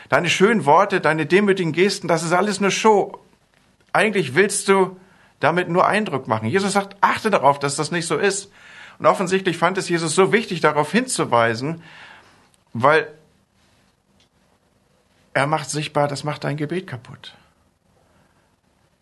deine 0.09 0.27
schönen 0.27 0.65
Worte, 0.65 1.01
deine 1.01 1.27
demütigen 1.27 1.71
Gesten, 1.71 2.07
das 2.07 2.23
ist 2.23 2.33
alles 2.33 2.59
nur 2.59 2.71
Show. 2.71 3.19
Eigentlich 3.93 4.33
willst 4.33 4.67
du 4.67 4.97
damit 5.39 5.69
nur 5.69 5.85
Eindruck 5.85 6.27
machen. 6.27 6.49
Jesus 6.49 6.73
sagt, 6.73 6.97
achte 6.99 7.29
darauf, 7.29 7.59
dass 7.59 7.75
das 7.75 7.91
nicht 7.91 8.07
so 8.07 8.17
ist. 8.17 8.51
Und 8.97 9.05
offensichtlich 9.05 9.59
fand 9.59 9.77
es 9.77 9.87
Jesus 9.87 10.15
so 10.15 10.33
wichtig, 10.33 10.61
darauf 10.61 10.91
hinzuweisen, 10.91 11.83
weil 12.73 13.07
er 15.33 15.47
macht 15.47 15.69
sichtbar, 15.69 16.07
das 16.07 16.23
macht 16.23 16.43
dein 16.43 16.57
Gebet 16.57 16.87
kaputt. 16.87 17.35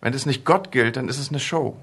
Wenn 0.02 0.14
es 0.14 0.26
nicht 0.26 0.46
Gott 0.46 0.72
gilt, 0.72 0.96
dann 0.96 1.10
ist 1.10 1.20
es 1.20 1.30
eine 1.30 1.40
Show. 1.40 1.78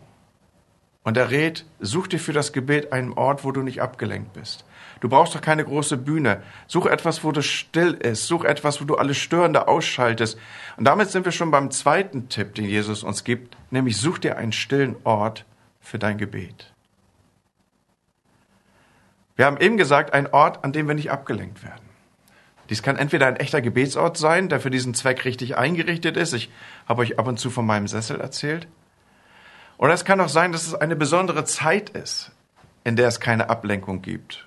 Und 1.02 1.16
er 1.16 1.30
rät, 1.30 1.64
such 1.78 2.08
dir 2.08 2.18
für 2.18 2.32
das 2.32 2.52
Gebet 2.52 2.92
einen 2.92 3.12
Ort, 3.12 3.44
wo 3.44 3.52
du 3.52 3.62
nicht 3.62 3.80
abgelenkt 3.80 4.32
bist. 4.32 4.64
Du 4.98 5.08
brauchst 5.08 5.34
doch 5.34 5.40
keine 5.40 5.64
große 5.64 5.98
Bühne. 5.98 6.42
Such 6.66 6.86
etwas, 6.86 7.22
wo 7.22 7.30
du 7.30 7.42
still 7.42 7.92
ist. 7.92 8.26
Such 8.26 8.44
etwas, 8.44 8.80
wo 8.80 8.86
du 8.86 8.96
alles 8.96 9.16
Störende 9.16 9.68
ausschaltest. 9.68 10.38
Und 10.76 10.84
damit 10.84 11.10
sind 11.10 11.24
wir 11.24 11.32
schon 11.32 11.52
beim 11.52 11.70
zweiten 11.70 12.28
Tipp, 12.28 12.54
den 12.56 12.64
Jesus 12.64 13.04
uns 13.04 13.22
gibt, 13.22 13.56
nämlich 13.70 13.98
such 13.98 14.18
dir 14.18 14.36
einen 14.36 14.52
stillen 14.52 14.96
Ort 15.04 15.44
für 15.80 15.98
dein 15.98 16.18
Gebet. 16.18 16.72
Wir 19.36 19.44
haben 19.44 19.58
eben 19.58 19.76
gesagt, 19.76 20.12
ein 20.12 20.32
Ort, 20.32 20.64
an 20.64 20.72
dem 20.72 20.88
wir 20.88 20.94
nicht 20.94 21.12
abgelenkt 21.12 21.62
werden. 21.62 21.85
Dies 22.68 22.82
kann 22.82 22.96
entweder 22.96 23.26
ein 23.26 23.36
echter 23.36 23.60
Gebetsort 23.60 24.16
sein, 24.16 24.48
der 24.48 24.60
für 24.60 24.70
diesen 24.70 24.94
Zweck 24.94 25.24
richtig 25.24 25.56
eingerichtet 25.56 26.16
ist. 26.16 26.32
Ich 26.32 26.50
habe 26.86 27.02
euch 27.02 27.18
ab 27.18 27.26
und 27.28 27.38
zu 27.38 27.50
von 27.50 27.64
meinem 27.64 27.86
Sessel 27.86 28.20
erzählt. 28.20 28.66
Oder 29.78 29.92
es 29.92 30.04
kann 30.04 30.20
auch 30.20 30.28
sein, 30.28 30.52
dass 30.52 30.66
es 30.66 30.74
eine 30.74 30.96
besondere 30.96 31.44
Zeit 31.44 31.90
ist, 31.90 32.32
in 32.84 32.96
der 32.96 33.08
es 33.08 33.20
keine 33.20 33.50
Ablenkung 33.50 34.02
gibt 34.02 34.46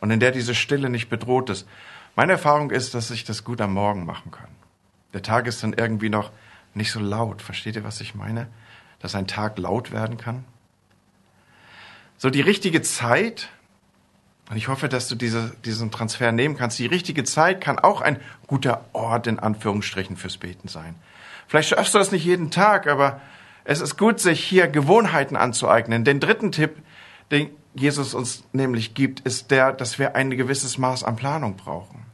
und 0.00 0.10
in 0.10 0.20
der 0.20 0.32
diese 0.32 0.54
Stille 0.54 0.90
nicht 0.90 1.08
bedroht 1.08 1.50
ist. 1.50 1.68
Meine 2.16 2.32
Erfahrung 2.32 2.70
ist, 2.70 2.94
dass 2.94 3.10
ich 3.10 3.24
das 3.24 3.44
gut 3.44 3.60
am 3.60 3.74
Morgen 3.74 4.04
machen 4.04 4.30
kann. 4.30 4.48
Der 5.12 5.22
Tag 5.22 5.46
ist 5.46 5.62
dann 5.62 5.72
irgendwie 5.72 6.08
noch 6.08 6.30
nicht 6.74 6.92
so 6.92 7.00
laut. 7.00 7.42
Versteht 7.42 7.76
ihr, 7.76 7.84
was 7.84 8.00
ich 8.00 8.14
meine? 8.14 8.48
Dass 9.00 9.14
ein 9.14 9.26
Tag 9.26 9.58
laut 9.58 9.92
werden 9.92 10.16
kann? 10.16 10.44
So 12.16 12.30
die 12.30 12.40
richtige 12.40 12.82
Zeit, 12.82 13.48
und 14.50 14.56
ich 14.56 14.66
hoffe, 14.66 14.88
dass 14.88 15.06
du 15.06 15.14
diese, 15.14 15.52
diesen 15.64 15.92
Transfer 15.92 16.32
nehmen 16.32 16.56
kannst, 16.56 16.78
die 16.80 16.86
richtige 16.86 17.22
Zeit 17.22 17.60
kann 17.60 17.78
auch 17.78 18.00
ein 18.00 18.18
guter 18.48 18.84
Ort 18.92 19.28
in 19.28 19.38
Anführungsstrichen 19.38 20.16
fürs 20.16 20.38
Beten 20.38 20.66
sein. 20.66 20.96
Vielleicht 21.46 21.68
schaffst 21.68 21.94
du 21.94 21.98
das 21.98 22.10
nicht 22.10 22.24
jeden 22.24 22.50
Tag, 22.50 22.88
aber 22.88 23.20
es 23.62 23.80
ist 23.80 23.96
gut, 23.96 24.18
sich 24.18 24.42
hier 24.42 24.66
Gewohnheiten 24.66 25.36
anzueignen. 25.36 26.04
Den 26.04 26.18
dritten 26.18 26.50
Tipp, 26.50 26.82
den 27.30 27.50
Jesus 27.74 28.12
uns 28.12 28.42
nämlich 28.52 28.94
gibt, 28.94 29.20
ist 29.20 29.52
der, 29.52 29.72
dass 29.72 30.00
wir 30.00 30.16
ein 30.16 30.30
gewisses 30.30 30.78
Maß 30.78 31.04
an 31.04 31.14
Planung 31.14 31.56
brauchen. 31.56 32.04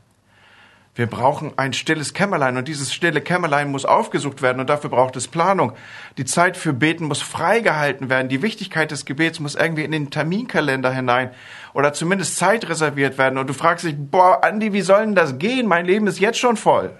Wir 0.97 1.07
brauchen 1.07 1.53
ein 1.59 1.75
stilles 1.75 2.15
Kämmerlein 2.15 2.57
und 2.57 2.69
dieses 2.69 2.95
stille 2.95 3.21
Kämmerlein 3.21 3.71
muss 3.71 3.85
aufgesucht 3.85 4.41
werden 4.41 4.61
und 4.61 4.71
dafür 4.71 4.89
braucht 4.89 5.15
es 5.17 5.29
Planung. 5.29 5.75
Die 6.17 6.25
Zeit 6.25 6.57
für 6.57 6.73
Beten 6.73 7.05
muss 7.05 7.21
freigehalten 7.21 8.09
werden. 8.09 8.31
Die 8.31 8.41
Wichtigkeit 8.41 8.91
des 8.91 9.05
Gebets 9.05 9.39
muss 9.39 9.57
irgendwie 9.57 9.85
in 9.85 9.93
den 9.93 10.11
Terminkalender 10.11 10.91
hinein 10.91 11.33
oder 11.75 11.93
zumindest 11.93 12.39
Zeit 12.39 12.67
reserviert 12.67 13.19
werden. 13.19 13.39
Und 13.39 13.47
du 13.47 13.53
fragst 13.53 13.85
dich, 13.85 13.95
boah, 13.95 14.43
Andi, 14.43 14.73
wie 14.73 14.81
soll 14.81 15.01
denn 15.01 15.15
das 15.15 15.39
gehen? 15.39 15.67
Mein 15.67 15.85
Leben 15.85 16.07
ist 16.07 16.19
jetzt 16.19 16.39
schon 16.39 16.57
voll. 16.57 16.97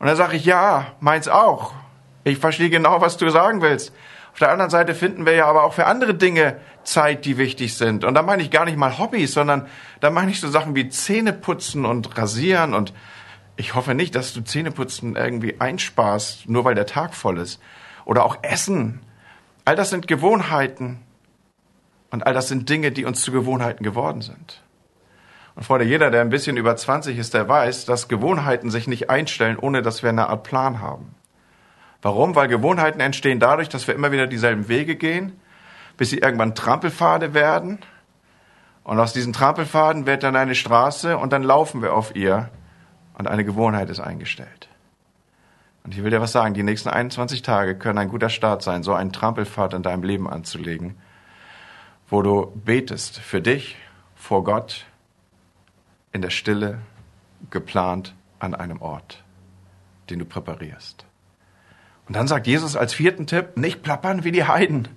Und 0.00 0.08
dann 0.08 0.16
sage 0.16 0.36
ich, 0.36 0.44
ja, 0.44 0.88
meins 0.98 1.28
auch. 1.28 1.72
Ich 2.24 2.38
verstehe 2.38 2.68
genau, 2.68 3.00
was 3.00 3.16
du 3.16 3.30
sagen 3.30 3.62
willst. 3.62 3.92
Auf 4.36 4.40
der 4.40 4.50
anderen 4.50 4.70
Seite 4.70 4.94
finden 4.94 5.24
wir 5.24 5.32
ja 5.32 5.46
aber 5.46 5.64
auch 5.64 5.72
für 5.72 5.86
andere 5.86 6.12
Dinge 6.12 6.58
Zeit, 6.84 7.24
die 7.24 7.38
wichtig 7.38 7.74
sind. 7.74 8.04
Und 8.04 8.12
da 8.12 8.20
meine 8.20 8.42
ich 8.42 8.50
gar 8.50 8.66
nicht 8.66 8.76
mal 8.76 8.98
Hobbys, 8.98 9.32
sondern 9.32 9.66
da 10.00 10.10
meine 10.10 10.30
ich 10.30 10.40
so 10.40 10.48
Sachen 10.50 10.76
wie 10.76 10.90
Zähneputzen 10.90 11.86
und 11.86 12.18
Rasieren. 12.18 12.74
Und 12.74 12.92
ich 13.56 13.74
hoffe 13.74 13.94
nicht, 13.94 14.14
dass 14.14 14.34
du 14.34 14.42
Zähneputzen 14.42 15.16
irgendwie 15.16 15.58
einsparst, 15.58 16.50
nur 16.50 16.66
weil 16.66 16.74
der 16.74 16.84
Tag 16.84 17.14
voll 17.14 17.38
ist. 17.38 17.62
Oder 18.04 18.26
auch 18.26 18.36
Essen. 18.42 19.00
All 19.64 19.74
das 19.74 19.88
sind 19.88 20.06
Gewohnheiten. 20.06 20.98
Und 22.10 22.26
all 22.26 22.34
das 22.34 22.48
sind 22.48 22.68
Dinge, 22.68 22.92
die 22.92 23.06
uns 23.06 23.22
zu 23.22 23.32
Gewohnheiten 23.32 23.84
geworden 23.84 24.20
sind. 24.20 24.62
Und 25.54 25.62
Freunde, 25.62 25.86
jeder, 25.86 26.10
der 26.10 26.20
ein 26.20 26.28
bisschen 26.28 26.58
über 26.58 26.76
20 26.76 27.16
ist, 27.16 27.32
der 27.32 27.48
weiß, 27.48 27.86
dass 27.86 28.06
Gewohnheiten 28.06 28.68
sich 28.68 28.86
nicht 28.86 29.08
einstellen, 29.08 29.58
ohne 29.58 29.80
dass 29.80 30.02
wir 30.02 30.10
eine 30.10 30.28
Art 30.28 30.42
Plan 30.42 30.82
haben. 30.82 31.15
Warum? 32.06 32.36
Weil 32.36 32.46
Gewohnheiten 32.46 33.00
entstehen 33.00 33.40
dadurch, 33.40 33.68
dass 33.68 33.88
wir 33.88 33.94
immer 33.96 34.12
wieder 34.12 34.28
dieselben 34.28 34.68
Wege 34.68 34.94
gehen, 34.94 35.32
bis 35.96 36.10
sie 36.10 36.18
irgendwann 36.18 36.54
Trampelpfade 36.54 37.34
werden. 37.34 37.80
Und 38.84 39.00
aus 39.00 39.12
diesen 39.12 39.32
Trampelpfaden 39.32 40.06
wird 40.06 40.22
dann 40.22 40.36
eine 40.36 40.54
Straße 40.54 41.18
und 41.18 41.32
dann 41.32 41.42
laufen 41.42 41.82
wir 41.82 41.94
auf 41.94 42.14
ihr 42.14 42.48
und 43.18 43.26
eine 43.26 43.44
Gewohnheit 43.44 43.90
ist 43.90 43.98
eingestellt. 43.98 44.68
Und 45.82 45.96
ich 45.96 46.04
will 46.04 46.12
dir 46.12 46.20
was 46.20 46.30
sagen, 46.30 46.54
die 46.54 46.62
nächsten 46.62 46.90
21 46.90 47.42
Tage 47.42 47.76
können 47.76 47.98
ein 47.98 48.08
guter 48.08 48.28
Start 48.28 48.62
sein, 48.62 48.84
so 48.84 48.94
einen 48.94 49.10
Trampelpfad 49.10 49.74
in 49.74 49.82
deinem 49.82 50.04
Leben 50.04 50.30
anzulegen, 50.30 50.94
wo 52.08 52.22
du 52.22 52.52
betest 52.54 53.18
für 53.18 53.42
dich, 53.42 53.78
vor 54.14 54.44
Gott, 54.44 54.86
in 56.12 56.22
der 56.22 56.30
Stille, 56.30 56.78
geplant 57.50 58.14
an 58.38 58.54
einem 58.54 58.80
Ort, 58.80 59.24
den 60.08 60.20
du 60.20 60.24
präparierst. 60.24 61.04
Und 62.06 62.16
dann 62.16 62.28
sagt 62.28 62.46
Jesus 62.46 62.76
als 62.76 62.94
vierten 62.94 63.26
Tipp, 63.26 63.56
nicht 63.56 63.82
plappern 63.82 64.24
wie 64.24 64.32
die 64.32 64.44
Heiden. 64.44 64.88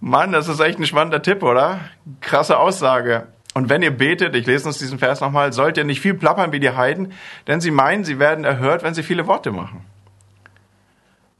Mann, 0.00 0.32
das 0.32 0.48
ist 0.48 0.60
echt 0.60 0.78
ein 0.78 0.86
spannender 0.86 1.22
Tipp, 1.22 1.42
oder? 1.42 1.80
Krasse 2.20 2.58
Aussage. 2.58 3.28
Und 3.54 3.68
wenn 3.68 3.82
ihr 3.82 3.96
betet, 3.96 4.34
ich 4.34 4.46
lese 4.46 4.66
uns 4.66 4.78
diesen 4.78 4.98
Vers 4.98 5.20
nochmal, 5.20 5.52
sollt 5.52 5.76
ihr 5.76 5.84
nicht 5.84 6.00
viel 6.00 6.14
plappern 6.14 6.52
wie 6.52 6.60
die 6.60 6.70
Heiden, 6.70 7.12
denn 7.46 7.60
sie 7.60 7.70
meinen, 7.70 8.04
sie 8.04 8.18
werden 8.18 8.44
erhört, 8.44 8.82
wenn 8.82 8.94
sie 8.94 9.02
viele 9.02 9.26
Worte 9.26 9.52
machen. 9.52 9.84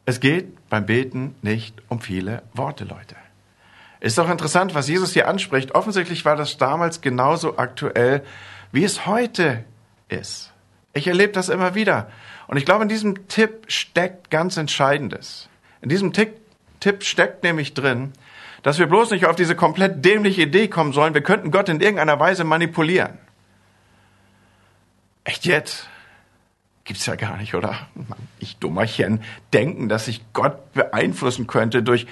Es 0.05 0.21
geht 0.21 0.69
beim 0.69 0.87
Beten 0.87 1.35
nicht 1.43 1.81
um 1.89 2.01
viele 2.01 2.43
Worte, 2.55 2.85
Leute. 2.85 3.17
Ist 4.01 4.19
doch 4.19 4.29
interessant, 4.29 4.75
was 4.75 4.89
Jesus 4.89 5.13
hier 5.13 5.29
anspricht. 5.29 5.75
Offensichtlich 5.75 6.25
war 6.25 6.37
das 6.37 6.57
damals 6.57 7.01
genauso 7.01 7.57
aktuell, 7.57 8.23
wie 8.73 8.85
es 8.85 9.07
heute 9.07 9.65
ist. 10.09 10.53
Ich 10.93 11.07
erlebe 11.07 11.33
das 11.33 11.49
immer 11.49 11.75
wieder. 11.75 12.11
Und 12.47 12.57
ich 12.57 12.65
glaube, 12.65 12.83
in 12.83 12.89
diesem 12.89 13.29
Tipp 13.29 13.65
steckt 13.69 14.31
ganz 14.31 14.57
Entscheidendes. 14.57 15.49
In 15.81 15.89
diesem 15.89 16.13
Tipp, 16.13 16.35
Tipp 16.81 17.05
steckt 17.05 17.43
nämlich 17.43 17.75
drin, 17.75 18.13
dass 18.63 18.79
wir 18.79 18.87
bloß 18.87 19.11
nicht 19.11 19.27
auf 19.27 19.37
diese 19.37 19.57
komplett 19.57 20.05
dämliche 20.05 20.43
Idee 20.43 20.69
kommen 20.69 20.93
sollen, 20.93 21.15
wir 21.15 21.23
könnten 21.23 21.51
Gott 21.51 21.69
in 21.69 21.81
irgendeiner 21.81 22.21
Weise 22.21 22.45
manipulieren. 22.45 23.19
Echt 25.25 25.45
jetzt? 25.45 25.89
Gibt's 26.85 27.07
ja 27.07 27.15
gar 27.15 27.37
nicht, 27.37 27.55
oder? 27.55 27.87
Ich 28.39 28.57
Dummerchen 28.57 29.23
denken, 29.53 29.89
dass 29.89 30.09
ich 30.09 30.21
Gott 30.33 30.73
beeinflussen 30.73 31.47
könnte 31.47 31.83
durch 31.83 32.07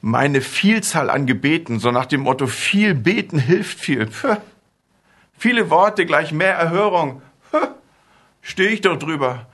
meine 0.00 0.40
Vielzahl 0.40 1.10
an 1.10 1.26
Gebeten, 1.26 1.80
so 1.80 1.90
nach 1.90 2.06
dem 2.06 2.20
Motto, 2.20 2.46
viel 2.46 2.94
beten 2.94 3.38
hilft 3.38 3.80
viel. 3.80 4.06
Puh. 4.06 4.36
Viele 5.36 5.70
Worte 5.70 6.06
gleich 6.06 6.32
mehr 6.32 6.54
Erhörung. 6.54 7.22
Stehe 8.42 8.70
ich 8.70 8.80
doch 8.80 8.96
drüber. 8.96 9.46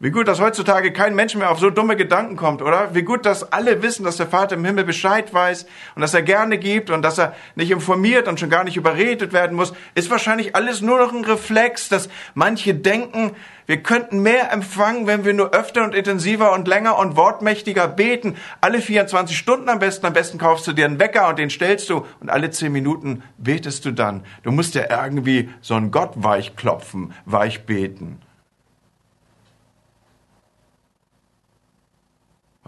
Wie 0.00 0.12
gut, 0.12 0.28
dass 0.28 0.40
heutzutage 0.40 0.92
kein 0.92 1.16
Mensch 1.16 1.34
mehr 1.34 1.50
auf 1.50 1.58
so 1.58 1.70
dumme 1.70 1.96
Gedanken 1.96 2.36
kommt, 2.36 2.62
oder? 2.62 2.94
Wie 2.94 3.02
gut, 3.02 3.26
dass 3.26 3.52
alle 3.52 3.82
wissen, 3.82 4.04
dass 4.04 4.16
der 4.16 4.28
Vater 4.28 4.54
im 4.54 4.64
Himmel 4.64 4.84
Bescheid 4.84 5.34
weiß 5.34 5.66
und 5.96 6.02
dass 6.02 6.14
er 6.14 6.22
gerne 6.22 6.56
gibt 6.56 6.90
und 6.90 7.02
dass 7.02 7.18
er 7.18 7.34
nicht 7.56 7.72
informiert 7.72 8.28
und 8.28 8.38
schon 8.38 8.48
gar 8.48 8.62
nicht 8.62 8.76
überredet 8.76 9.32
werden 9.32 9.56
muss, 9.56 9.72
ist 9.96 10.08
wahrscheinlich 10.08 10.54
alles 10.54 10.82
nur 10.82 10.98
noch 10.98 11.12
ein 11.12 11.24
Reflex, 11.24 11.88
dass 11.88 12.08
manche 12.34 12.76
denken, 12.76 13.34
wir 13.66 13.82
könnten 13.82 14.22
mehr 14.22 14.52
empfangen, 14.52 15.08
wenn 15.08 15.24
wir 15.24 15.34
nur 15.34 15.52
öfter 15.52 15.82
und 15.82 15.96
intensiver 15.96 16.52
und 16.52 16.68
länger 16.68 16.96
und 16.96 17.16
wortmächtiger 17.16 17.88
beten. 17.88 18.36
Alle 18.60 18.80
24 18.80 19.36
Stunden 19.36 19.68
am 19.68 19.80
besten. 19.80 20.06
Am 20.06 20.12
besten 20.12 20.38
kaufst 20.38 20.68
du 20.68 20.74
dir 20.74 20.84
einen 20.84 21.00
Wecker 21.00 21.28
und 21.28 21.40
den 21.40 21.50
stellst 21.50 21.90
du 21.90 22.06
und 22.20 22.30
alle 22.30 22.52
10 22.52 22.70
Minuten 22.70 23.24
betest 23.36 23.84
du 23.84 23.90
dann. 23.90 24.22
Du 24.44 24.52
musst 24.52 24.76
ja 24.76 24.84
irgendwie 24.88 25.50
so 25.60 25.74
einen 25.74 25.90
Gott 25.90 26.12
weich 26.14 26.54
klopfen, 26.54 27.12
weich 27.24 27.66
beten. 27.66 28.20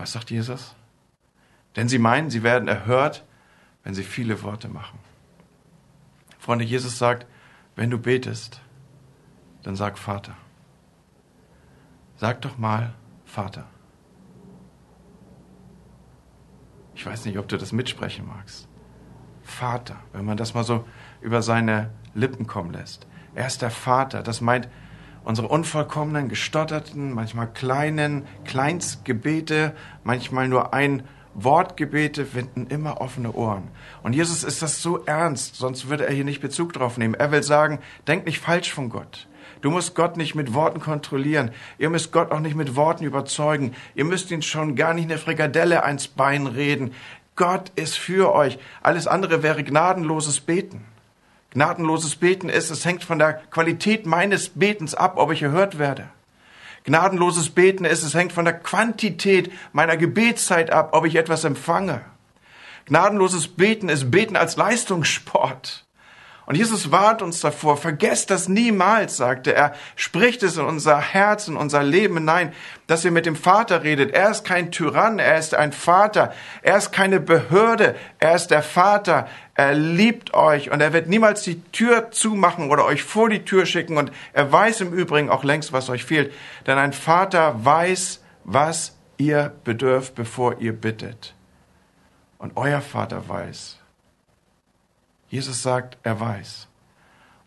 Was 0.00 0.12
sagt 0.12 0.30
Jesus? 0.30 0.74
Denn 1.76 1.86
sie 1.90 1.98
meinen, 1.98 2.30
sie 2.30 2.42
werden 2.42 2.68
erhört, 2.68 3.22
wenn 3.84 3.92
sie 3.92 4.02
viele 4.02 4.42
Worte 4.42 4.68
machen. 4.68 4.98
Freunde, 6.38 6.64
Jesus 6.64 6.96
sagt, 6.96 7.26
wenn 7.76 7.90
du 7.90 7.98
betest, 7.98 8.62
dann 9.62 9.76
sag 9.76 9.98
Vater. 9.98 10.34
Sag 12.16 12.40
doch 12.40 12.56
mal 12.56 12.94
Vater. 13.26 13.66
Ich 16.94 17.04
weiß 17.04 17.26
nicht, 17.26 17.36
ob 17.36 17.48
du 17.48 17.58
das 17.58 17.72
mitsprechen 17.72 18.26
magst. 18.26 18.68
Vater, 19.42 19.96
wenn 20.14 20.24
man 20.24 20.38
das 20.38 20.54
mal 20.54 20.64
so 20.64 20.88
über 21.20 21.42
seine 21.42 21.90
Lippen 22.14 22.46
kommen 22.46 22.72
lässt. 22.72 23.06
Er 23.34 23.46
ist 23.46 23.60
der 23.60 23.70
Vater. 23.70 24.22
Das 24.22 24.40
meint, 24.40 24.66
unsere 25.24 25.48
unvollkommenen, 25.48 26.28
gestotterten, 26.28 27.12
manchmal 27.12 27.52
kleinen 27.52 28.26
Kleinstgebete, 28.44 29.74
manchmal 30.04 30.48
nur 30.48 30.74
ein 30.74 31.04
Wortgebete 31.34 32.26
finden 32.26 32.66
immer 32.66 33.00
offene 33.00 33.32
Ohren. 33.32 33.68
Und 34.02 34.14
Jesus 34.14 34.42
ist 34.42 34.62
das 34.62 34.82
so 34.82 35.04
ernst, 35.04 35.56
sonst 35.56 35.88
würde 35.88 36.06
er 36.06 36.12
hier 36.12 36.24
nicht 36.24 36.40
Bezug 36.40 36.72
drauf 36.72 36.98
nehmen. 36.98 37.14
Er 37.14 37.30
will 37.30 37.42
sagen, 37.42 37.78
denk 38.08 38.26
nicht 38.26 38.40
falsch 38.40 38.72
von 38.72 38.90
Gott. 38.90 39.28
Du 39.60 39.70
musst 39.70 39.94
Gott 39.94 40.16
nicht 40.16 40.34
mit 40.34 40.54
Worten 40.54 40.80
kontrollieren. 40.80 41.50
Ihr 41.78 41.90
müsst 41.90 42.12
Gott 42.12 42.32
auch 42.32 42.40
nicht 42.40 42.56
mit 42.56 42.76
Worten 42.76 43.04
überzeugen. 43.04 43.74
Ihr 43.94 44.04
müsst 44.04 44.30
ihn 44.30 44.42
schon 44.42 44.74
gar 44.74 44.94
nicht 44.94 45.04
eine 45.04 45.18
Frikadelle 45.18 45.84
ans 45.84 46.08
Bein 46.08 46.46
reden. 46.46 46.94
Gott 47.36 47.70
ist 47.76 47.98
für 47.98 48.34
euch. 48.34 48.58
Alles 48.82 49.06
andere 49.06 49.42
wäre 49.42 49.62
gnadenloses 49.62 50.40
Beten. 50.40 50.84
Gnadenloses 51.50 52.14
Beten 52.14 52.48
ist, 52.48 52.70
es 52.70 52.84
hängt 52.84 53.02
von 53.02 53.18
der 53.18 53.34
Qualität 53.50 54.06
meines 54.06 54.50
Betens 54.50 54.94
ab, 54.94 55.14
ob 55.16 55.32
ich 55.32 55.42
erhört 55.42 55.78
werde. 55.78 56.08
Gnadenloses 56.84 57.50
Beten 57.50 57.84
ist, 57.84 58.04
es 58.04 58.14
hängt 58.14 58.32
von 58.32 58.44
der 58.44 58.58
Quantität 58.58 59.52
meiner 59.72 59.96
Gebetszeit 59.96 60.70
ab, 60.70 60.90
ob 60.92 61.04
ich 61.04 61.16
etwas 61.16 61.44
empfange. 61.44 62.02
Gnadenloses 62.86 63.48
Beten 63.48 63.88
ist 63.88 64.10
Beten 64.10 64.36
als 64.36 64.56
Leistungssport. 64.56 65.84
Und 66.46 66.56
Jesus 66.56 66.90
warnt 66.90 67.22
uns 67.22 67.40
davor, 67.40 67.76
vergesst 67.76 68.30
das 68.30 68.48
niemals, 68.48 69.16
sagte 69.16 69.54
er, 69.54 69.72
spricht 69.94 70.42
es 70.42 70.56
in 70.56 70.64
unser 70.64 70.98
Herz, 70.98 71.46
in 71.46 71.56
unser 71.56 71.84
Leben 71.84 72.16
hinein, 72.16 72.52
dass 72.88 73.04
ihr 73.04 73.12
mit 73.12 73.24
dem 73.24 73.36
Vater 73.36 73.84
redet. 73.84 74.12
Er 74.12 74.32
ist 74.32 74.44
kein 74.44 74.72
Tyrann, 74.72 75.20
er 75.20 75.38
ist 75.38 75.54
ein 75.54 75.72
Vater, 75.72 76.32
er 76.62 76.78
ist 76.78 76.90
keine 76.90 77.20
Behörde, 77.20 77.94
er 78.18 78.34
ist 78.34 78.48
der 78.48 78.64
Vater, 78.64 79.28
er 79.60 79.74
liebt 79.74 80.32
euch 80.32 80.70
und 80.70 80.80
er 80.80 80.94
wird 80.94 81.06
niemals 81.06 81.42
die 81.42 81.60
Tür 81.64 82.10
zumachen 82.12 82.70
oder 82.70 82.86
euch 82.86 83.02
vor 83.02 83.28
die 83.28 83.44
Tür 83.44 83.66
schicken 83.66 83.98
und 83.98 84.10
er 84.32 84.50
weiß 84.50 84.80
im 84.80 84.94
Übrigen 84.94 85.28
auch 85.28 85.44
längst, 85.44 85.74
was 85.74 85.90
euch 85.90 86.02
fehlt, 86.02 86.32
denn 86.66 86.78
ein 86.78 86.94
Vater 86.94 87.62
weiß, 87.62 88.24
was 88.44 88.96
ihr 89.18 89.52
bedürft, 89.64 90.14
bevor 90.14 90.60
ihr 90.60 90.72
bittet. 90.72 91.34
Und 92.38 92.56
euer 92.56 92.80
Vater 92.80 93.28
weiß, 93.28 93.78
Jesus 95.28 95.62
sagt, 95.62 95.98
er 96.04 96.18
weiß. 96.18 96.66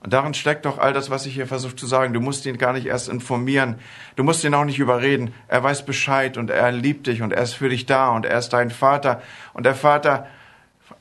Und 0.01 0.13
darin 0.13 0.35
steckt 0.35 0.67
doch 0.67 0.77
all 0.77 0.93
das, 0.93 1.09
was 1.09 1.25
ich 1.25 1.33
hier 1.33 1.47
versuche 1.47 1.75
zu 1.75 1.87
sagen. 1.87 2.13
Du 2.13 2.19
musst 2.19 2.45
ihn 2.45 2.59
gar 2.59 2.73
nicht 2.73 2.85
erst 2.85 3.09
informieren. 3.09 3.79
Du 4.17 4.23
musst 4.23 4.43
ihn 4.43 4.53
auch 4.53 4.65
nicht 4.65 4.77
überreden. 4.77 5.33
Er 5.47 5.63
weiß 5.63 5.83
Bescheid 5.85 6.37
und 6.37 6.51
er 6.51 6.71
liebt 6.71 7.07
dich 7.07 7.23
und 7.23 7.33
er 7.33 7.41
ist 7.41 7.53
für 7.53 7.69
dich 7.69 7.87
da 7.87 8.09
und 8.09 8.27
er 8.27 8.37
ist 8.37 8.49
dein 8.49 8.69
Vater. 8.69 9.23
Und 9.53 9.65
der 9.65 9.73
Vater, 9.73 10.27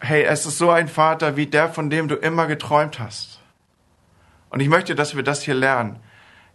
hey, 0.02 0.24
es 0.24 0.46
ist 0.46 0.58
so 0.58 0.70
ein 0.70 0.88
Vater 0.88 1.36
wie 1.36 1.46
der, 1.46 1.68
von 1.68 1.88
dem 1.88 2.08
du 2.08 2.16
immer 2.16 2.46
geträumt 2.46 2.98
hast. 2.98 3.40
Und 4.50 4.60
ich 4.60 4.68
möchte, 4.68 4.94
dass 4.94 5.16
wir 5.16 5.22
das 5.22 5.42
hier 5.42 5.54
lernen. 5.54 6.00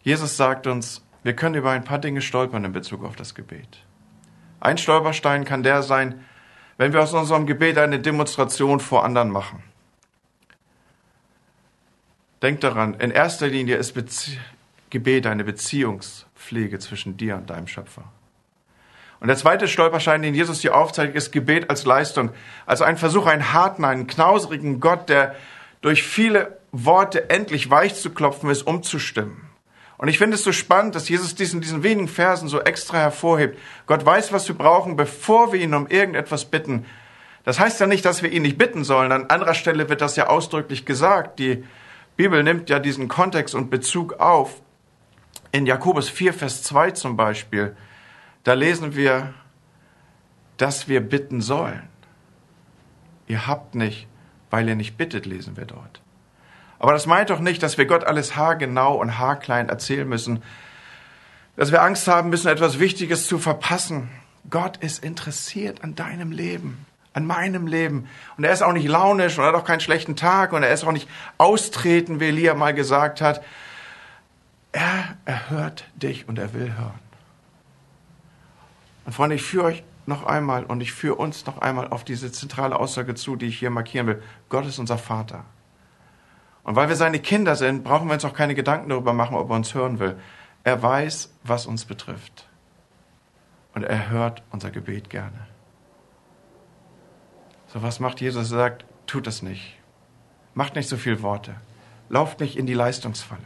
Jesus 0.03 0.37
sagt 0.37 0.67
uns, 0.67 1.03
wir 1.23 1.35
können 1.35 1.55
über 1.55 1.71
ein 1.71 1.83
paar 1.83 1.99
Dinge 1.99 2.21
stolpern 2.21 2.65
in 2.65 2.73
Bezug 2.73 3.03
auf 3.03 3.15
das 3.15 3.35
Gebet. 3.35 3.83
Ein 4.59 4.77
Stolperstein 4.77 5.45
kann 5.45 5.63
der 5.63 5.81
sein, 5.81 6.23
wenn 6.77 6.93
wir 6.93 7.01
aus 7.01 7.13
unserem 7.13 7.47
Gebet 7.47 7.77
eine 7.77 7.99
Demonstration 7.99 8.79
vor 8.79 9.03
anderen 9.03 9.31
machen. 9.31 9.63
Denk 12.41 12.61
daran, 12.61 12.93
in 12.95 13.11
erster 13.11 13.47
Linie 13.47 13.77
ist 13.77 13.93
Bezie 13.93 14.37
Gebet 14.89 15.27
eine 15.27 15.43
Beziehungspflege 15.43 16.79
zwischen 16.79 17.17
dir 17.17 17.35
und 17.35 17.49
deinem 17.49 17.67
Schöpfer. 17.67 18.05
Und 19.19 19.27
der 19.27 19.37
zweite 19.37 19.67
Stolperschein, 19.67 20.21
den 20.21 20.35
Jesus 20.35 20.61
hier 20.61 20.75
aufzeigt, 20.75 21.15
ist 21.15 21.31
Gebet 21.31 21.69
als 21.69 21.85
Leistung. 21.85 22.31
Also 22.65 22.83
ein 22.83 22.97
Versuch, 22.97 23.25
einen 23.25 23.53
harten, 23.53 23.83
einen 23.83 24.07
knauserigen 24.07 24.79
Gott, 24.79 25.09
der 25.09 25.35
durch 25.81 26.03
viele 26.03 26.57
Worte 26.71 27.29
endlich 27.29 27.69
weich 27.69 27.95
zu 27.95 28.11
klopfen 28.11 28.49
ist, 28.49 28.63
umzustimmen. 28.63 29.47
Und 29.97 30.09
ich 30.09 30.19
finde 30.19 30.35
es 30.35 30.43
so 30.43 30.51
spannend, 30.51 30.93
dass 30.93 31.09
Jesus 31.09 31.33
diesen, 31.33 31.61
diesen 31.61 31.81
wenigen 31.81 32.07
Versen 32.07 32.47
so 32.47 32.61
extra 32.61 32.97
hervorhebt. 32.97 33.57
Gott 33.87 34.05
weiß, 34.05 34.31
was 34.31 34.47
wir 34.47 34.55
brauchen, 34.55 34.95
bevor 34.95 35.51
wir 35.51 35.59
ihn 35.59 35.73
um 35.73 35.87
irgendetwas 35.87 36.45
bitten. 36.45 36.85
Das 37.43 37.59
heißt 37.59 37.79
ja 37.79 37.87
nicht, 37.87 38.05
dass 38.05 38.21
wir 38.21 38.31
ihn 38.31 38.43
nicht 38.43 38.59
bitten 38.59 38.83
sollen. 38.83 39.11
An 39.11 39.27
anderer 39.27 39.55
Stelle 39.55 39.89
wird 39.89 40.01
das 40.01 40.15
ja 40.15 40.27
ausdrücklich 40.27 40.85
gesagt. 40.85 41.39
Die 41.39 41.63
Bibel 42.15 42.43
nimmt 42.43 42.69
ja 42.69 42.77
diesen 42.77 43.07
Kontext 43.07 43.55
und 43.55 43.71
Bezug 43.71 44.19
auf. 44.19 44.61
In 45.51 45.65
Jakobus 45.65 46.09
4, 46.09 46.33
Vers 46.33 46.61
2 46.63 46.91
zum 46.91 47.17
Beispiel, 47.17 47.75
da 48.47 48.53
lesen 48.53 48.95
wir, 48.95 49.33
dass 50.55 50.87
wir 50.87 51.01
bitten 51.01 51.41
sollen. 51.41 51.83
Ihr 53.27 53.45
habt 53.45 53.75
nicht, 53.75 54.07
weil 54.49 54.69
ihr 54.69 54.75
nicht 54.75 54.95
bittet, 54.95 55.25
lesen 55.25 55.57
wir 55.57 55.65
dort. 55.65 55.99
Aber 56.79 56.93
das 56.93 57.07
meint 57.07 57.29
doch 57.29 57.41
nicht, 57.41 57.61
dass 57.61 57.77
wir 57.77 57.85
Gott 57.85 58.05
alles 58.05 58.37
haargenau 58.37 58.95
und 58.95 59.17
haarklein 59.17 59.67
erzählen 59.67 60.07
müssen, 60.07 60.43
dass 61.57 61.73
wir 61.73 61.81
Angst 61.81 62.07
haben 62.07 62.29
müssen, 62.29 62.47
etwas 62.47 62.79
Wichtiges 62.79 63.27
zu 63.27 63.37
verpassen. 63.37 64.07
Gott 64.49 64.77
ist 64.77 65.03
interessiert 65.03 65.83
an 65.83 65.95
deinem 65.95 66.31
Leben, 66.31 66.85
an 67.11 67.25
meinem 67.25 67.67
Leben. 67.67 68.07
Und 68.37 68.45
er 68.45 68.53
ist 68.53 68.61
auch 68.61 68.71
nicht 68.71 68.87
launisch 68.87 69.37
und 69.37 69.43
hat 69.43 69.55
auch 69.55 69.65
keinen 69.65 69.81
schlechten 69.81 70.15
Tag 70.15 70.53
und 70.53 70.63
er 70.63 70.71
ist 70.71 70.85
auch 70.85 70.93
nicht 70.93 71.09
austreten, 71.37 72.21
wie 72.21 72.29
Elia 72.29 72.53
mal 72.53 72.73
gesagt 72.73 73.19
hat. 73.19 73.43
Er 74.71 75.17
erhört 75.25 75.83
dich 75.95 76.29
und 76.29 76.39
er 76.39 76.53
will 76.53 76.73
hören. 76.77 77.06
Und 79.07 79.13
Freunde, 79.13 79.37
ich 79.37 79.43
führe 79.43 79.67
euch 79.67 79.83
noch 80.05 80.25
einmal 80.25 80.65
und 80.65 80.81
ich 80.81 80.91
führe 80.91 81.15
uns 81.15 81.45
noch 81.45 81.59
einmal 81.59 81.87
auf 81.87 82.03
diese 82.03 82.29
zentrale 82.29 82.77
Aussage 82.77 83.15
zu, 83.15 83.37
die 83.37 83.45
ich 83.45 83.57
hier 83.57 83.69
markieren 83.69 84.05
will. 84.05 84.21
Gott 84.49 84.65
ist 84.65 84.79
unser 84.79 84.97
Vater. 84.97 85.45
Und 86.63 86.75
weil 86.75 86.89
wir 86.89 86.97
seine 86.97 87.19
Kinder 87.19 87.55
sind, 87.55 87.85
brauchen 87.85 88.07
wir 88.07 88.15
uns 88.15 88.25
auch 88.25 88.33
keine 88.33 88.53
Gedanken 88.53 88.89
darüber 88.89 89.13
machen, 89.13 89.37
ob 89.37 89.49
er 89.49 89.55
uns 89.55 89.73
hören 89.73 89.99
will. 89.99 90.19
Er 90.65 90.83
weiß, 90.83 91.33
was 91.45 91.67
uns 91.67 91.85
betrifft. 91.85 92.49
Und 93.73 93.83
er 93.83 94.09
hört 94.09 94.43
unser 94.51 94.71
Gebet 94.71 95.09
gerne. 95.09 95.47
So 97.67 97.81
was 97.81 98.01
macht 98.01 98.19
Jesus? 98.19 98.51
Er 98.51 98.57
sagt, 98.57 98.83
tut 99.05 99.25
es 99.25 99.41
nicht. 99.41 99.79
Macht 100.53 100.75
nicht 100.75 100.89
so 100.89 100.97
viel 100.97 101.21
Worte. 101.21 101.55
Lauft 102.09 102.41
nicht 102.41 102.57
in 102.57 102.65
die 102.65 102.73
Leistungsfalle. 102.73 103.39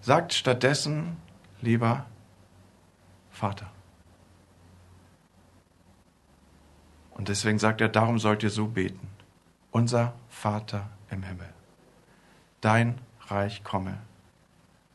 Sagt 0.00 0.32
stattdessen, 0.32 1.18
lieber 1.60 2.06
Vater. 3.30 3.70
Und 7.16 7.28
deswegen 7.28 7.58
sagt 7.58 7.80
er, 7.80 7.88
darum 7.88 8.18
sollt 8.18 8.42
ihr 8.42 8.50
so 8.50 8.68
beten. 8.68 9.08
Unser 9.70 10.14
Vater 10.28 10.88
im 11.10 11.22
Himmel 11.22 11.56
dein 12.66 12.98
Reich 13.28 13.62
komme, 13.62 13.96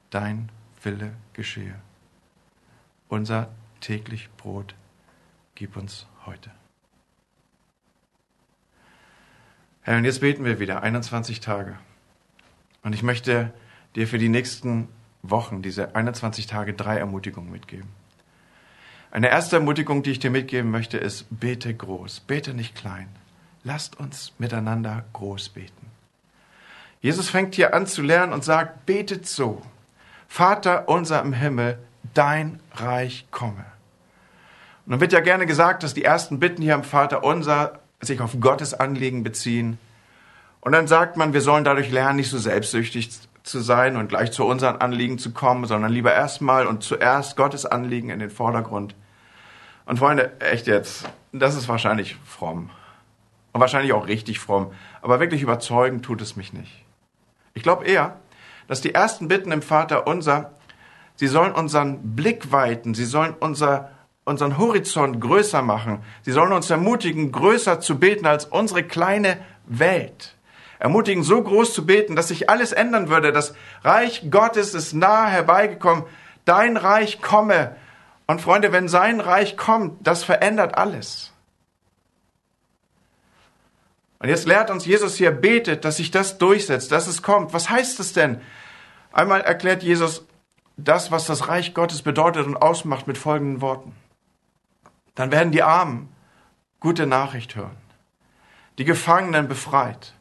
dein 0.10 0.50
Wille 0.84 1.14
geschehe. 1.32 1.76
Unser 3.08 3.50
täglich 3.80 4.30
Brot 4.36 4.76
gib 5.56 5.78
uns 5.78 6.06
heute. 6.26 6.52
Herr, 9.84 9.98
und 9.98 10.04
jetzt 10.04 10.20
beten 10.20 10.44
wir 10.44 10.60
wieder 10.60 10.84
21 10.84 11.40
Tage. 11.40 11.78
Und 12.84 12.94
ich 12.94 13.04
möchte 13.04 13.54
dir 13.96 14.06
für 14.06 14.18
die 14.18 14.30
nächsten 14.30 14.90
Wochen, 15.22 15.62
diese 15.62 15.96
21 15.96 16.48
Tage, 16.48 16.74
drei 16.74 16.98
Ermutigungen 16.98 17.52
mitgeben. 17.52 18.01
Eine 19.12 19.30
erste 19.30 19.58
Ermutigung, 19.58 20.04
die 20.04 20.12
ich 20.12 20.20
dir 20.20 20.32
mitgeben 20.32 20.72
möchte, 20.72 20.98
ist, 20.98 21.26
bete 21.30 21.74
groß, 21.74 22.22
bete 22.22 22.54
nicht 22.54 22.76
klein. 22.76 23.10
Lasst 23.64 24.00
uns 24.00 24.32
miteinander 24.38 25.04
groß 25.12 25.50
beten. 25.50 25.92
Jesus 27.02 27.30
fängt 27.30 27.56
hier 27.56 27.74
an 27.74 27.88
zu 27.88 28.02
lernen 28.02 28.32
und 28.32 28.46
sagt, 28.46 28.86
betet 28.86 29.28
so. 29.28 29.62
Vater 30.30 30.88
unser 30.88 31.22
im 31.22 31.34
Himmel, 31.34 31.78
dein 32.14 32.62
Reich 32.74 33.28
komme. 33.32 33.66
Und 34.86 34.94
dann 34.94 35.02
wird 35.02 35.12
ja 35.12 35.20
gerne 35.20 35.46
gesagt, 35.46 35.84
dass 35.84 35.94
die 35.94 36.06
ersten 36.06 36.40
Bitten 36.40 36.62
hier 36.62 36.76
am 36.76 36.86
Vater 36.86 37.24
unser 37.24 37.80
sich 38.00 38.22
auf 38.22 38.40
Gottes 38.40 38.74
Anliegen 38.74 39.24
beziehen. 39.24 39.78
Und 40.62 40.72
dann 40.72 40.88
sagt 40.88 41.18
man, 41.18 41.34
wir 41.34 41.42
sollen 41.42 41.66
dadurch 41.66 41.92
lernen, 41.92 42.16
nicht 42.16 42.30
so 42.30 42.38
selbstsüchtig 42.38 43.10
zu 43.44 43.60
sein 43.60 43.98
und 43.98 44.08
gleich 44.08 44.32
zu 44.32 44.46
unseren 44.46 44.78
Anliegen 44.78 45.18
zu 45.18 45.32
kommen, 45.32 45.66
sondern 45.66 45.92
lieber 45.92 46.14
erstmal 46.14 46.66
und 46.66 46.84
zuerst 46.84 47.36
Gottes 47.36 47.66
Anliegen 47.66 48.10
in 48.10 48.20
den 48.20 48.30
Vordergrund. 48.30 48.96
Und 49.86 50.00
Freunde, 50.00 50.40
echt 50.40 50.68
jetzt, 50.68 51.10
das 51.32 51.56
ist 51.56 51.68
wahrscheinlich 51.68 52.18
fromm. 52.26 52.70
Und 53.54 53.60
wahrscheinlich 53.60 53.94
auch 53.94 54.08
richtig 54.08 54.40
fromm. 54.40 54.72
Aber 55.02 55.20
wirklich 55.20 55.42
überzeugen 55.42 56.02
tut 56.02 56.22
es 56.22 56.36
mich 56.36 56.54
nicht. 56.54 56.86
Ich 57.54 57.64
glaube 57.64 57.86
eher, 57.86 58.20
dass 58.68 58.82
die 58.82 58.94
ersten 58.94 59.28
Bitten 59.28 59.52
im 59.52 59.62
Vater 59.62 60.08
unser, 60.08 60.54
sie 61.16 61.28
sollen 61.28 61.52
unseren 61.52 62.16
Blick 62.16 62.52
weiten, 62.52 62.94
sie 62.94 63.06
sollen 63.06 63.36
unser, 63.40 63.92
unseren 64.24 64.58
Horizont 64.58 65.20
größer 65.20 65.62
machen, 65.62 66.02
sie 66.22 66.32
sollen 66.32 66.54
uns 66.54 66.70
ermutigen, 66.70 67.32
größer 67.32 67.82
zu 67.82 68.00
beten 68.00 68.26
als 68.26 68.46
unsere 68.46 68.84
kleine 68.84 69.44
Welt. 69.66 70.36
Ermutigen, 70.80 71.24
so 71.24 71.44
groß 71.44 71.74
zu 71.74 71.86
beten, 71.86 72.16
dass 72.16 72.30
sich 72.30 72.50
alles 72.50 72.72
ändern 72.72 73.10
würde. 73.10 73.32
Das 73.32 73.54
Reich 73.84 74.32
Gottes 74.32 74.74
ist 74.74 74.94
nahe 74.94 75.30
herbeigekommen. 75.30 76.06
Dein 76.46 76.76
Reich 76.76 77.22
komme. 77.22 77.76
Und 78.32 78.40
Freunde, 78.40 78.72
wenn 78.72 78.88
sein 78.88 79.20
Reich 79.20 79.58
kommt, 79.58 80.08
das 80.08 80.24
verändert 80.24 80.78
alles. 80.78 81.34
Und 84.20 84.30
jetzt 84.30 84.48
lehrt 84.48 84.70
uns 84.70 84.86
Jesus 84.86 85.18
hier, 85.18 85.32
betet, 85.32 85.84
dass 85.84 85.98
sich 85.98 86.12
das 86.12 86.38
durchsetzt, 86.38 86.94
dass 86.94 87.08
es 87.08 87.24
kommt. 87.24 87.54
Was 87.54 87.70
heißt 87.70 88.00
es 88.00 88.14
denn? 88.14 88.40
Einmal 89.12 89.42
erklärt 89.42 89.84
Jesus 89.84 90.26
das, 90.78 91.12
was 91.12 91.26
das 91.26 91.50
Reich 91.50 91.74
Gottes 91.74 92.04
bedeutet 92.04 92.48
und 92.48 92.56
ausmacht 92.56 93.06
mit 93.06 93.18
folgenden 93.18 93.60
Worten. 93.60 93.98
Dann 95.14 95.34
werden 95.34 95.52
die 95.52 95.64
Armen 95.64 96.08
gute 96.80 97.08
Nachricht 97.08 97.58
hören, 97.58 97.76
die 98.78 98.86
Gefangenen 98.86 99.50
befreit, 99.50 100.14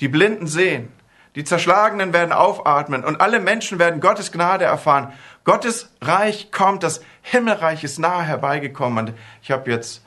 die 0.00 0.08
Blinden 0.08 0.46
sehen, 0.46 0.92
die 1.36 1.44
Zerschlagenen 1.44 2.12
werden 2.14 2.32
aufatmen 2.32 3.04
und 3.04 3.20
alle 3.20 3.40
Menschen 3.40 3.78
werden 3.78 4.00
Gottes 4.00 4.32
Gnade 4.32 4.64
erfahren. 4.64 5.12
Gottes 5.44 5.92
Reich 6.00 6.50
kommt, 6.50 6.82
das 6.82 7.02
Himmelreich 7.20 7.84
ist 7.84 7.98
nahe 7.98 8.24
herbeigekommen. 8.24 9.08
Und 9.08 9.14
ich 9.42 9.50
habe 9.50 9.70
jetzt 9.70 10.02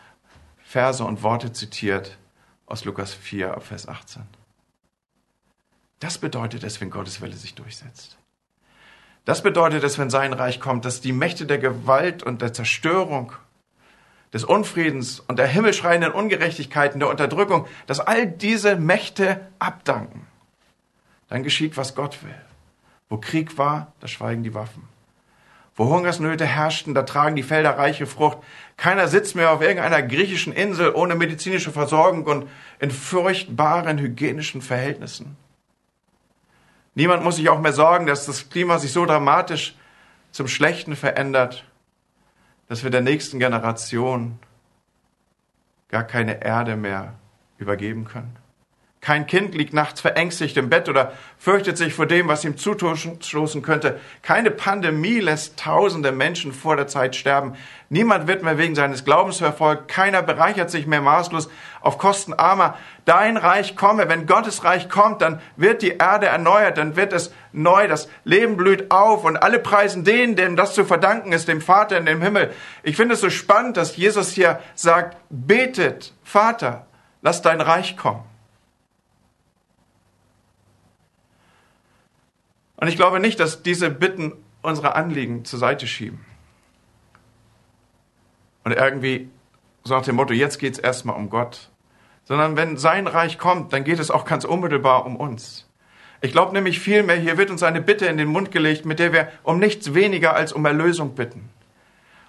Verse 0.64 1.04
und 1.04 1.24
Worte 1.24 1.54
zitiert, 1.54 2.18
aus 2.66 2.84
Lukas 2.84 3.14
4, 3.14 3.60
Vers 3.62 3.88
18. 3.88 4.24
Das 6.00 6.18
bedeutet 6.18 6.64
es, 6.64 6.82
wenn 6.82 6.90
Gottes 6.90 7.22
Wille 7.22 7.36
sich 7.36 7.56
durchsetzt. 7.56 8.18
Das 9.26 9.44
bedeutet 9.44 9.84
es, 9.84 10.00
wenn 10.00 10.10
sein 10.10 10.34
Reich 10.34 10.60
kommt, 10.60 10.84
dass 10.84 11.00
die 11.00 11.14
Mächte 11.14 11.46
der 11.46 11.60
Gewalt 11.60 12.24
und 12.24 12.42
der 12.42 12.54
Zerstörung, 12.54 13.34
des 14.34 14.44
Unfriedens 14.44 15.20
und 15.22 15.40
der 15.40 15.48
himmelschreienden 15.48 16.12
Ungerechtigkeiten, 16.12 17.00
der 17.00 17.10
Unterdrückung, 17.10 17.66
dass 17.88 18.00
all 18.00 18.28
diese 18.28 18.76
Mächte 18.76 19.48
abdanken. 19.58 20.29
Dann 21.30 21.44
geschieht, 21.44 21.78
was 21.78 21.96
Gott 21.96 22.24
will. 22.24 22.36
Wo 23.08 23.18
Krieg 23.18 23.58
war, 23.58 23.94
da 24.00 24.08
schweigen 24.08 24.44
die 24.44 24.54
Waffen. 24.54 24.88
Wo 25.76 25.86
Hungersnöte 25.86 26.46
herrschten, 26.46 26.94
da 26.94 27.04
tragen 27.04 27.36
die 27.36 27.44
Felder 27.44 27.78
reiche 27.78 28.06
Frucht. 28.06 28.40
Keiner 28.76 29.08
sitzt 29.08 29.36
mehr 29.36 29.52
auf 29.52 29.62
irgendeiner 29.62 30.02
griechischen 30.02 30.52
Insel 30.52 30.94
ohne 30.94 31.16
medizinische 31.16 31.72
Versorgung 31.72 32.26
und 32.26 32.50
in 32.80 32.92
furchtbaren 32.92 33.98
hygienischen 33.98 34.62
Verhältnissen. 34.62 35.38
Niemand 36.96 37.24
muss 37.24 37.38
sich 37.38 37.50
auch 37.50 37.62
mehr 37.62 37.72
sorgen, 37.72 38.08
dass 38.08 38.26
das 38.26 38.50
Klima 38.50 38.78
sich 38.78 38.92
so 38.92 39.06
dramatisch 39.06 39.78
zum 40.32 40.48
Schlechten 40.48 40.96
verändert, 40.96 41.64
dass 42.68 42.84
wir 42.84 42.92
der 42.92 43.02
nächsten 43.02 43.40
Generation 43.40 44.38
gar 45.88 46.04
keine 46.04 46.44
Erde 46.44 46.76
mehr 46.76 47.16
übergeben 47.58 48.06
können. 48.06 48.39
Kein 49.02 49.28
Kind 49.28 49.56
liegt 49.56 49.74
nachts 49.74 50.02
verängstigt 50.02 50.58
im 50.58 50.70
Bett 50.70 50.90
oder 50.90 51.14
fürchtet 51.38 51.78
sich 51.78 51.94
vor 51.94 52.06
dem, 52.06 52.28
was 52.28 52.44
ihm 52.44 52.58
zustoßen 52.58 53.62
könnte. 53.62 53.98
Keine 54.24 54.52
Pandemie 54.52 55.22
lässt 55.22 55.58
tausende 55.58 56.12
Menschen 56.12 56.52
vor 56.52 56.76
der 56.76 56.88
Zeit 56.88 57.16
sterben. 57.16 57.56
Niemand 57.88 58.28
wird 58.28 58.44
mehr 58.44 58.58
wegen 58.58 58.76
seines 58.76 59.06
Glaubens 59.06 59.38
verfolgt. 59.38 59.88
Keiner 59.88 60.22
bereichert 60.22 60.70
sich 60.70 60.86
mehr 60.86 61.00
maßlos 61.00 61.50
auf 61.80 61.98
Kosten 61.98 62.34
armer. 62.34 62.78
Dein 63.06 63.38
Reich 63.38 63.78
komme. 63.78 64.10
Wenn 64.10 64.26
Gottes 64.28 64.66
Reich 64.66 64.90
kommt, 64.90 65.22
dann 65.22 65.40
wird 65.56 65.82
die 65.82 65.96
Erde 65.98 66.26
erneuert, 66.26 66.78
dann 66.78 66.98
wird 66.98 67.14
es 67.14 67.34
neu. 67.54 67.88
Das 67.88 68.10
Leben 68.26 68.58
blüht 68.58 68.92
auf 68.92 69.24
und 69.24 69.38
alle 69.38 69.60
preisen 69.60 70.04
den, 70.04 70.36
dem 70.36 70.58
das 70.58 70.74
zu 70.74 70.84
verdanken 70.84 71.32
ist, 71.32 71.48
dem 71.48 71.62
Vater 71.62 71.98
in 71.98 72.06
dem 72.06 72.22
Himmel. 72.22 72.54
Ich 72.84 72.98
finde 72.98 73.14
es 73.14 73.22
so 73.22 73.30
spannend, 73.30 73.78
dass 73.78 73.96
Jesus 73.96 74.32
hier 74.32 74.60
sagt, 74.76 75.16
betet, 75.30 76.14
Vater, 76.22 76.86
lass 77.22 77.42
dein 77.42 77.62
Reich 77.62 77.96
kommen. 77.96 78.29
Und 82.80 82.88
ich 82.88 82.96
glaube 82.96 83.20
nicht, 83.20 83.40
dass 83.40 83.62
diese 83.62 83.90
Bitten 83.90 84.34
unsere 84.62 84.96
Anliegen 84.96 85.44
zur 85.44 85.60
Seite 85.60 85.86
schieben. 85.86 86.26
Und 88.64 88.72
irgendwie 88.72 89.30
so 89.84 89.96
nach 89.96 90.04
dem 90.04 90.16
Motto, 90.16 90.34
jetzt 90.34 90.60
geht 90.60 90.74
es 90.74 90.80
erstmal 90.80 91.16
um 91.16 91.30
Gott. 91.30 91.70
Sondern 92.24 92.56
wenn 92.56 92.78
sein 92.78 93.08
Reich 93.08 93.38
kommt, 93.38 93.74
dann 93.74 93.84
geht 93.84 94.00
es 94.00 94.12
auch 94.12 94.24
ganz 94.24 94.46
unmittelbar 94.46 95.06
um 95.06 95.16
uns. 95.16 95.68
Ich 96.22 96.32
glaube 96.32 96.54
nämlich 96.54 96.80
vielmehr, 96.80 97.16
hier 97.16 97.38
wird 97.38 97.50
uns 97.50 97.64
eine 97.64 97.82
Bitte 97.82 98.06
in 98.06 98.18
den 98.18 98.28
Mund 98.28 98.52
gelegt, 98.52 98.86
mit 98.86 99.00
der 99.00 99.12
wir 99.14 99.30
um 99.44 99.60
nichts 99.60 99.94
weniger 99.94 100.36
als 100.36 100.54
um 100.54 100.66
Erlösung 100.66 101.16
bitten. 101.16 101.50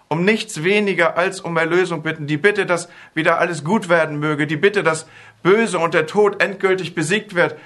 Um 0.08 0.24
nichts 0.24 0.64
weniger 0.64 1.16
als 1.16 1.40
um 1.40 1.56
Erlösung 1.56 2.02
bitten. 2.02 2.26
Die 2.26 2.36
Bitte, 2.36 2.66
dass 2.66 2.88
wieder 3.14 3.38
alles 3.38 3.62
gut 3.62 3.88
werden 3.88 4.18
möge. 4.18 4.48
Die 4.48 4.56
Bitte, 4.56 4.82
dass 4.82 5.06
Böse 5.44 5.78
und 5.78 5.94
der 5.94 6.06
Tod 6.06 6.42
endgültig 6.42 6.94
besiegt 6.96 7.36
wird. 7.36 7.56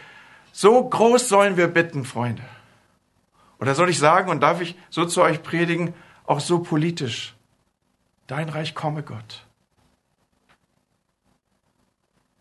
So 0.53 0.87
groß 0.87 1.29
sollen 1.29 1.57
wir 1.57 1.69
bitten, 1.69 2.05
Freunde. 2.05 2.43
Oder 3.61 3.75
soll 3.75 3.91
ich 3.91 3.99
sagen, 3.99 4.31
und 4.31 4.41
darf 4.41 4.61
ich 4.61 4.77
so 4.91 5.05
zu 5.05 5.23
euch 5.23 5.43
predigen, 5.43 5.95
auch 6.25 6.41
so 6.41 6.61
politisch, 6.61 7.35
dein 8.27 8.49
Reich 8.49 8.75
komme 8.75 9.03
Gott. 9.03 9.47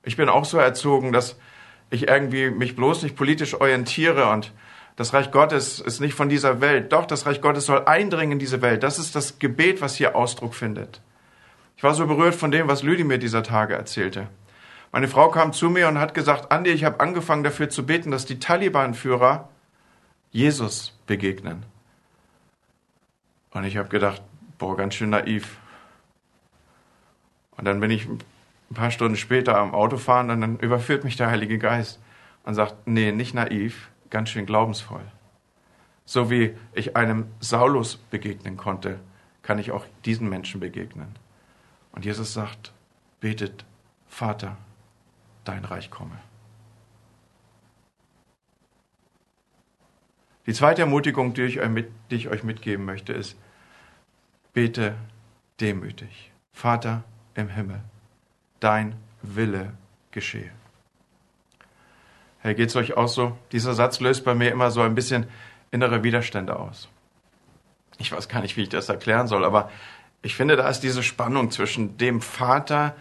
Ich 0.03 0.17
bin 0.17 0.29
auch 0.29 0.45
so 0.45 0.57
erzogen, 0.57 1.13
dass 1.13 1.37
ich 1.89 2.07
irgendwie 2.07 2.49
mich 2.49 2.75
bloß 2.75 3.03
nicht 3.03 3.15
politisch 3.15 3.53
orientiere 3.53 4.29
und 4.29 4.51
das 4.95 5.13
Reich 5.13 5.31
Gottes 5.31 5.79
ist 5.79 6.01
nicht 6.01 6.13
von 6.13 6.29
dieser 6.29 6.61
Welt. 6.61 6.93
Doch, 6.93 7.05
das 7.05 7.25
Reich 7.25 7.41
Gottes 7.41 7.65
soll 7.65 7.85
eindringen 7.85 8.33
in 8.33 8.39
diese 8.39 8.61
Welt. 8.61 8.83
Das 8.83 8.99
ist 8.99 9.15
das 9.15 9.39
Gebet, 9.39 9.81
was 9.81 9.95
hier 9.95 10.15
Ausdruck 10.15 10.53
findet. 10.53 11.01
Ich 11.77 11.83
war 11.83 11.95
so 11.95 12.05
berührt 12.05 12.35
von 12.35 12.51
dem, 12.51 12.67
was 12.67 12.83
Lüdi 12.83 13.03
mir 13.03 13.17
dieser 13.17 13.41
Tage 13.41 13.73
erzählte. 13.73 14.27
Meine 14.91 15.07
Frau 15.07 15.29
kam 15.29 15.53
zu 15.53 15.69
mir 15.71 15.87
und 15.87 15.99
hat 15.99 16.13
gesagt, 16.13 16.51
Andi, 16.51 16.69
ich 16.69 16.83
habe 16.83 16.99
angefangen 16.99 17.43
dafür 17.43 17.69
zu 17.69 17.85
beten, 17.85 18.11
dass 18.11 18.25
die 18.25 18.39
Taliban-Führer 18.39 19.49
Jesus 20.33 20.97
begegnen. 21.05 21.63
Und 23.51 23.63
ich 23.65 23.77
habe 23.77 23.87
gedacht, 23.87 24.21
boah, 24.57 24.75
ganz 24.75 24.95
schön 24.95 25.11
naiv. 25.11 25.59
Und 27.51 27.65
dann 27.65 27.79
bin 27.79 27.91
ich 27.91 28.07
ein 28.07 28.19
paar 28.73 28.89
Stunden 28.89 29.15
später 29.15 29.57
am 29.57 29.75
Auto 29.75 29.97
fahren 29.97 30.31
und 30.31 30.41
dann 30.41 30.57
überführt 30.57 31.03
mich 31.03 31.15
der 31.15 31.29
Heilige 31.29 31.59
Geist 31.59 32.01
und 32.43 32.55
sagt, 32.55 32.87
nee, 32.87 33.11
nicht 33.11 33.35
naiv, 33.35 33.91
ganz 34.09 34.29
schön 34.29 34.47
glaubensvoll. 34.47 35.05
So 36.03 36.31
wie 36.31 36.57
ich 36.73 36.97
einem 36.97 37.27
Saulus 37.39 37.97
begegnen 37.97 38.57
konnte, 38.57 38.99
kann 39.43 39.59
ich 39.59 39.71
auch 39.71 39.85
diesen 40.03 40.27
Menschen 40.29 40.59
begegnen. 40.59 41.15
Und 41.91 42.05
Jesus 42.05 42.33
sagt, 42.33 42.73
betet, 43.19 43.65
Vater, 44.07 44.57
dein 45.43 45.63
Reich 45.63 45.91
komme. 45.91 46.17
Die 50.45 50.53
zweite 50.53 50.81
Ermutigung, 50.81 51.33
die 51.33 51.43
ich, 51.43 51.67
mit, 51.67 51.89
die 52.11 52.15
ich 52.15 52.29
euch 52.29 52.43
mitgeben 52.43 52.85
möchte, 52.85 53.13
ist, 53.13 53.37
bete 54.53 54.95
demütig. 55.59 56.31
Vater 56.51 57.03
im 57.33 57.49
Himmel, 57.49 57.81
dein 58.59 58.95
Wille 59.21 59.73
geschehe. 60.11 60.51
Hey, 62.39 62.55
geht's 62.55 62.75
euch 62.75 62.97
auch 62.97 63.07
so? 63.07 63.37
Dieser 63.51 63.73
Satz 63.73 64.01
löst 64.01 64.25
bei 64.25 64.35
mir 64.35 64.51
immer 64.51 64.69
so 64.69 64.81
ein 64.81 64.95
bisschen 64.95 65.27
innere 65.71 66.03
Widerstände 66.03 66.59
aus. 66.59 66.89
Ich 67.97 68.11
weiß 68.11 68.27
gar 68.27 68.41
nicht, 68.41 68.57
wie 68.57 68.63
ich 68.63 68.69
das 68.69 68.89
erklären 68.89 69.27
soll, 69.27 69.45
aber 69.45 69.71
ich 70.21 70.35
finde, 70.35 70.55
da 70.55 70.67
ist 70.67 70.81
diese 70.81 71.03
Spannung 71.03 71.51
zwischen 71.51 71.97
dem 71.97 72.21
Vater, 72.21 72.95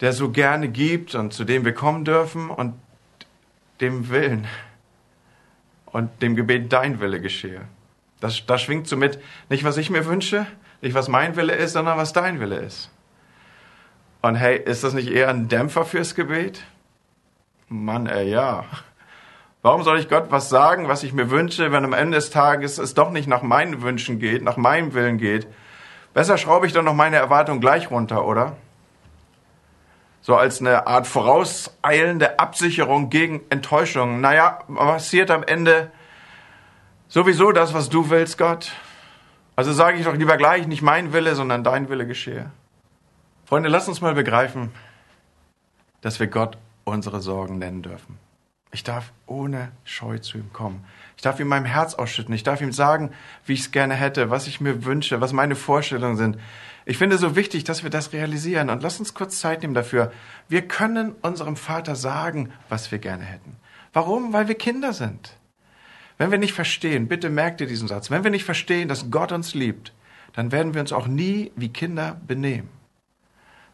der 0.00 0.12
so 0.12 0.30
gerne 0.30 0.68
gibt 0.68 1.14
und 1.14 1.32
zu 1.32 1.44
dem 1.44 1.64
wir 1.64 1.74
kommen 1.74 2.04
dürfen, 2.04 2.50
und 2.50 2.74
dem 3.80 4.08
Willen, 4.08 4.46
und 5.92 6.22
dem 6.22 6.36
Gebet 6.36 6.72
dein 6.72 7.00
Wille 7.00 7.20
geschehe. 7.20 7.62
Das, 8.20 8.44
das 8.46 8.62
schwingt 8.62 8.88
so 8.88 8.96
mit, 8.96 9.20
nicht 9.48 9.64
was 9.64 9.76
ich 9.76 9.90
mir 9.90 10.06
wünsche, 10.06 10.46
nicht 10.80 10.94
was 10.94 11.08
mein 11.08 11.36
Wille 11.36 11.54
ist, 11.54 11.72
sondern 11.72 11.98
was 11.98 12.12
dein 12.12 12.40
Wille 12.40 12.56
ist. 12.56 12.90
Und 14.22 14.34
hey, 14.34 14.58
ist 14.58 14.82
das 14.84 14.94
nicht 14.94 15.10
eher 15.10 15.28
ein 15.28 15.48
Dämpfer 15.48 15.84
fürs 15.84 16.14
Gebet? 16.14 16.64
Mann, 17.68 18.06
ey, 18.06 18.30
ja. 18.30 18.64
Warum 19.62 19.82
soll 19.82 19.98
ich 19.98 20.08
Gott 20.08 20.26
was 20.30 20.48
sagen, 20.48 20.88
was 20.88 21.02
ich 21.02 21.12
mir 21.12 21.30
wünsche, 21.30 21.72
wenn 21.72 21.84
am 21.84 21.92
Ende 21.92 22.16
des 22.16 22.30
Tages 22.30 22.78
es 22.78 22.94
doch 22.94 23.10
nicht 23.10 23.28
nach 23.28 23.42
meinen 23.42 23.82
Wünschen 23.82 24.18
geht, 24.18 24.42
nach 24.42 24.56
meinem 24.56 24.94
Willen 24.94 25.18
geht? 25.18 25.46
Besser 26.14 26.38
schraube 26.38 26.66
ich 26.66 26.72
doch 26.72 26.82
noch 26.82 26.94
meine 26.94 27.16
Erwartung 27.16 27.60
gleich 27.60 27.90
runter, 27.90 28.24
oder? 28.24 28.56
So 30.28 30.36
als 30.36 30.60
eine 30.60 30.86
Art 30.86 31.06
vorauseilende 31.06 32.38
Absicherung 32.38 33.08
gegen 33.08 33.40
Enttäuschung. 33.48 34.20
Naja, 34.20 34.58
passiert 34.68 35.30
am 35.30 35.42
Ende 35.42 35.90
sowieso 37.08 37.50
das, 37.50 37.72
was 37.72 37.88
du 37.88 38.10
willst, 38.10 38.36
Gott. 38.36 38.72
Also 39.56 39.72
sage 39.72 39.96
ich 39.96 40.04
doch 40.04 40.14
lieber 40.14 40.36
gleich, 40.36 40.66
nicht 40.66 40.82
mein 40.82 41.14
Wille, 41.14 41.34
sondern 41.34 41.64
dein 41.64 41.88
Wille 41.88 42.06
geschehe. 42.06 42.50
Freunde, 43.46 43.70
lass 43.70 43.88
uns 43.88 44.02
mal 44.02 44.12
begreifen, 44.12 44.70
dass 46.02 46.20
wir 46.20 46.26
Gott 46.26 46.58
unsere 46.84 47.22
Sorgen 47.22 47.56
nennen 47.56 47.80
dürfen. 47.80 48.18
Ich 48.70 48.84
darf 48.84 49.14
ohne 49.24 49.72
Scheu 49.84 50.18
zu 50.18 50.36
ihm 50.36 50.52
kommen. 50.52 50.84
Ich 51.16 51.22
darf 51.22 51.40
ihm 51.40 51.48
mein 51.48 51.64
Herz 51.64 51.94
ausschütten. 51.94 52.34
Ich 52.34 52.42
darf 52.42 52.60
ihm 52.60 52.72
sagen, 52.72 53.12
wie 53.46 53.54
ich 53.54 53.60
es 53.60 53.70
gerne 53.70 53.94
hätte, 53.94 54.28
was 54.28 54.46
ich 54.46 54.60
mir 54.60 54.84
wünsche, 54.84 55.22
was 55.22 55.32
meine 55.32 55.56
Vorstellungen 55.56 56.18
sind. 56.18 56.38
Ich 56.88 56.96
finde 56.96 57.18
so 57.18 57.36
wichtig, 57.36 57.64
dass 57.64 57.82
wir 57.82 57.90
das 57.90 58.14
realisieren 58.14 58.70
und 58.70 58.82
lass 58.82 58.98
uns 58.98 59.12
kurz 59.12 59.40
Zeit 59.40 59.60
nehmen 59.60 59.74
dafür. 59.74 60.10
Wir 60.48 60.66
können 60.66 61.12
unserem 61.20 61.54
Vater 61.54 61.94
sagen, 61.94 62.50
was 62.70 62.90
wir 62.90 62.98
gerne 62.98 63.24
hätten. 63.24 63.56
Warum? 63.92 64.32
Weil 64.32 64.48
wir 64.48 64.54
Kinder 64.54 64.94
sind. 64.94 65.36
Wenn 66.16 66.30
wir 66.30 66.38
nicht 66.38 66.54
verstehen, 66.54 67.06
bitte 67.06 67.28
merkt 67.28 67.60
ihr 67.60 67.66
diesen 67.66 67.88
Satz, 67.88 68.10
wenn 68.10 68.24
wir 68.24 68.30
nicht 68.30 68.46
verstehen, 68.46 68.88
dass 68.88 69.10
Gott 69.10 69.32
uns 69.32 69.52
liebt, 69.52 69.92
dann 70.32 70.50
werden 70.50 70.72
wir 70.72 70.80
uns 70.80 70.94
auch 70.94 71.06
nie 71.06 71.52
wie 71.56 71.68
Kinder 71.68 72.18
benehmen. 72.26 72.70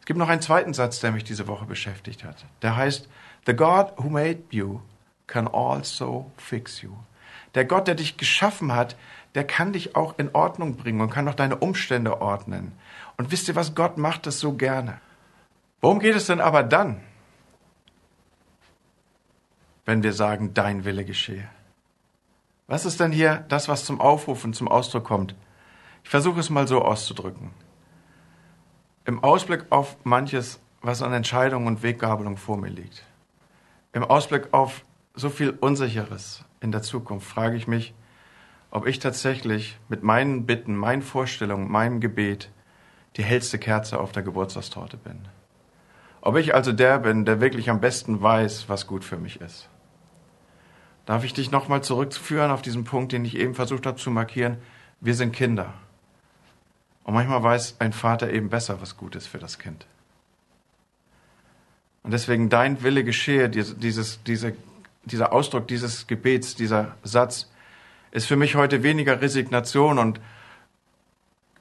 Es 0.00 0.06
gibt 0.06 0.18
noch 0.18 0.28
einen 0.28 0.42
zweiten 0.42 0.74
Satz, 0.74 0.98
der 0.98 1.12
mich 1.12 1.22
diese 1.22 1.46
Woche 1.46 1.66
beschäftigt 1.66 2.24
hat. 2.24 2.44
Der 2.62 2.74
heißt, 2.74 3.08
The 3.46 3.54
God 3.54 3.92
who 3.96 4.08
made 4.08 4.42
you 4.50 4.80
can 5.28 5.46
also 5.46 6.32
fix 6.36 6.82
you. 6.82 6.90
Der 7.54 7.64
Gott, 7.64 7.86
der 7.86 7.94
dich 7.94 8.16
geschaffen 8.16 8.72
hat, 8.72 8.96
der 9.36 9.44
kann 9.44 9.72
dich 9.72 9.94
auch 9.94 10.18
in 10.18 10.34
Ordnung 10.34 10.76
bringen 10.76 11.00
und 11.00 11.10
kann 11.10 11.28
auch 11.28 11.34
deine 11.34 11.56
Umstände 11.56 12.20
ordnen. 12.20 12.72
Und 13.16 13.30
wisst 13.30 13.48
ihr 13.48 13.54
was, 13.54 13.74
Gott 13.74 13.98
macht 13.98 14.26
das 14.26 14.40
so 14.40 14.52
gerne. 14.54 15.00
Worum 15.80 16.00
geht 16.00 16.16
es 16.16 16.26
denn 16.26 16.40
aber 16.40 16.62
dann, 16.62 17.00
wenn 19.84 20.02
wir 20.02 20.12
sagen, 20.12 20.54
dein 20.54 20.84
Wille 20.84 21.04
geschehe? 21.04 21.48
Was 22.66 22.86
ist 22.86 23.00
denn 23.00 23.12
hier 23.12 23.44
das, 23.48 23.68
was 23.68 23.84
zum 23.84 24.00
Aufruf 24.00 24.44
und 24.44 24.54
zum 24.54 24.68
Ausdruck 24.68 25.04
kommt? 25.04 25.34
Ich 26.02 26.10
versuche 26.10 26.40
es 26.40 26.50
mal 26.50 26.66
so 26.66 26.82
auszudrücken. 26.82 27.50
Im 29.04 29.22
Ausblick 29.22 29.66
auf 29.70 29.96
manches, 30.04 30.60
was 30.80 31.02
an 31.02 31.12
Entscheidungen 31.12 31.66
und 31.66 31.82
Weggabelung 31.82 32.38
vor 32.38 32.56
mir 32.56 32.70
liegt, 32.70 33.04
im 33.92 34.02
Ausblick 34.04 34.52
auf 34.52 34.84
so 35.14 35.28
viel 35.28 35.50
Unsicheres 35.50 36.44
in 36.60 36.72
der 36.72 36.82
Zukunft, 36.82 37.28
frage 37.28 37.56
ich 37.56 37.68
mich, 37.68 37.94
ob 38.70 38.86
ich 38.86 38.98
tatsächlich 38.98 39.78
mit 39.88 40.02
meinen 40.02 40.46
Bitten, 40.46 40.74
meinen 40.74 41.02
Vorstellungen, 41.02 41.70
meinem 41.70 42.00
Gebet 42.00 42.50
die 43.16 43.24
hellste 43.24 43.58
Kerze 43.58 44.00
auf 44.00 44.12
der 44.12 44.22
Geburtstagstorte 44.22 44.96
bin. 44.96 45.18
Ob 46.20 46.36
ich 46.36 46.54
also 46.54 46.72
der 46.72 46.98
bin, 46.98 47.24
der 47.24 47.40
wirklich 47.40 47.70
am 47.70 47.80
besten 47.80 48.22
weiß, 48.22 48.68
was 48.68 48.86
gut 48.86 49.04
für 49.04 49.16
mich 49.16 49.40
ist. 49.40 49.68
Darf 51.06 51.22
ich 51.22 51.34
dich 51.34 51.50
nochmal 51.50 51.82
zurückführen 51.82 52.50
auf 52.50 52.62
diesen 52.62 52.84
Punkt, 52.84 53.12
den 53.12 53.24
ich 53.24 53.36
eben 53.36 53.54
versucht 53.54 53.84
habe 53.84 53.98
zu 53.98 54.10
markieren? 54.10 54.56
Wir 55.00 55.14
sind 55.14 55.32
Kinder. 55.32 55.74
Und 57.04 57.12
manchmal 57.12 57.42
weiß 57.42 57.76
ein 57.78 57.92
Vater 57.92 58.32
eben 58.32 58.48
besser, 58.48 58.80
was 58.80 58.96
gut 58.96 59.14
ist 59.14 59.26
für 59.26 59.38
das 59.38 59.58
Kind. 59.58 59.86
Und 62.02 62.12
deswegen 62.12 62.48
dein 62.48 62.82
Wille 62.82 63.04
geschehe, 63.04 63.50
dieses, 63.50 64.22
diese, 64.24 64.54
dieser 65.04 65.32
Ausdruck 65.32 65.68
dieses 65.68 66.06
Gebets, 66.06 66.54
dieser 66.54 66.96
Satz, 67.02 67.50
ist 68.10 68.26
für 68.26 68.36
mich 68.36 68.54
heute 68.54 68.82
weniger 68.82 69.20
Resignation 69.20 69.98
und 69.98 70.20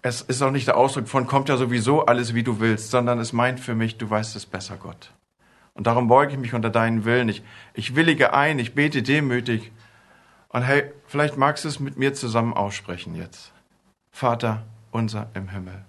es 0.03 0.21
ist 0.21 0.41
auch 0.41 0.51
nicht 0.51 0.67
der 0.67 0.77
Ausdruck 0.77 1.07
von, 1.07 1.25
kommt 1.25 1.47
ja 1.47 1.55
sowieso 1.55 2.05
alles, 2.05 2.33
wie 2.35 2.43
du 2.43 2.59
willst, 2.59 2.91
sondern 2.91 3.19
es 3.19 3.31
meint 3.31 3.61
für 3.61 3.73
mich, 3.73 3.97
du 3.97 4.09
weißt 4.09 4.35
es 4.35 4.45
besser, 4.45 4.75
Gott. 4.75 5.13
Und 5.73 5.87
darum 5.87 6.07
beuge 6.09 6.33
ich 6.33 6.37
mich 6.37 6.53
unter 6.53 6.69
deinen 6.69 7.05
Willen. 7.05 7.29
Ich, 7.29 7.41
ich 7.73 7.95
willige 7.95 8.33
ein, 8.33 8.59
ich 8.59 8.75
bete 8.75 9.01
demütig. 9.01 9.71
Und 10.49 10.63
hey, 10.63 10.91
vielleicht 11.07 11.37
magst 11.37 11.63
du 11.63 11.69
es 11.69 11.79
mit 11.79 11.97
mir 11.97 12.13
zusammen 12.13 12.53
aussprechen 12.53 13.15
jetzt. 13.15 13.53
Vater 14.11 14.63
unser 14.91 15.29
im 15.33 15.47
Himmel, 15.47 15.83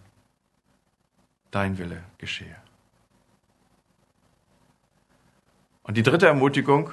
dein 1.51 1.77
Wille 1.77 2.03
geschehe. 2.17 2.57
Und 5.83 5.97
die 5.97 6.03
dritte 6.03 6.29
Ermutigung, 6.29 6.93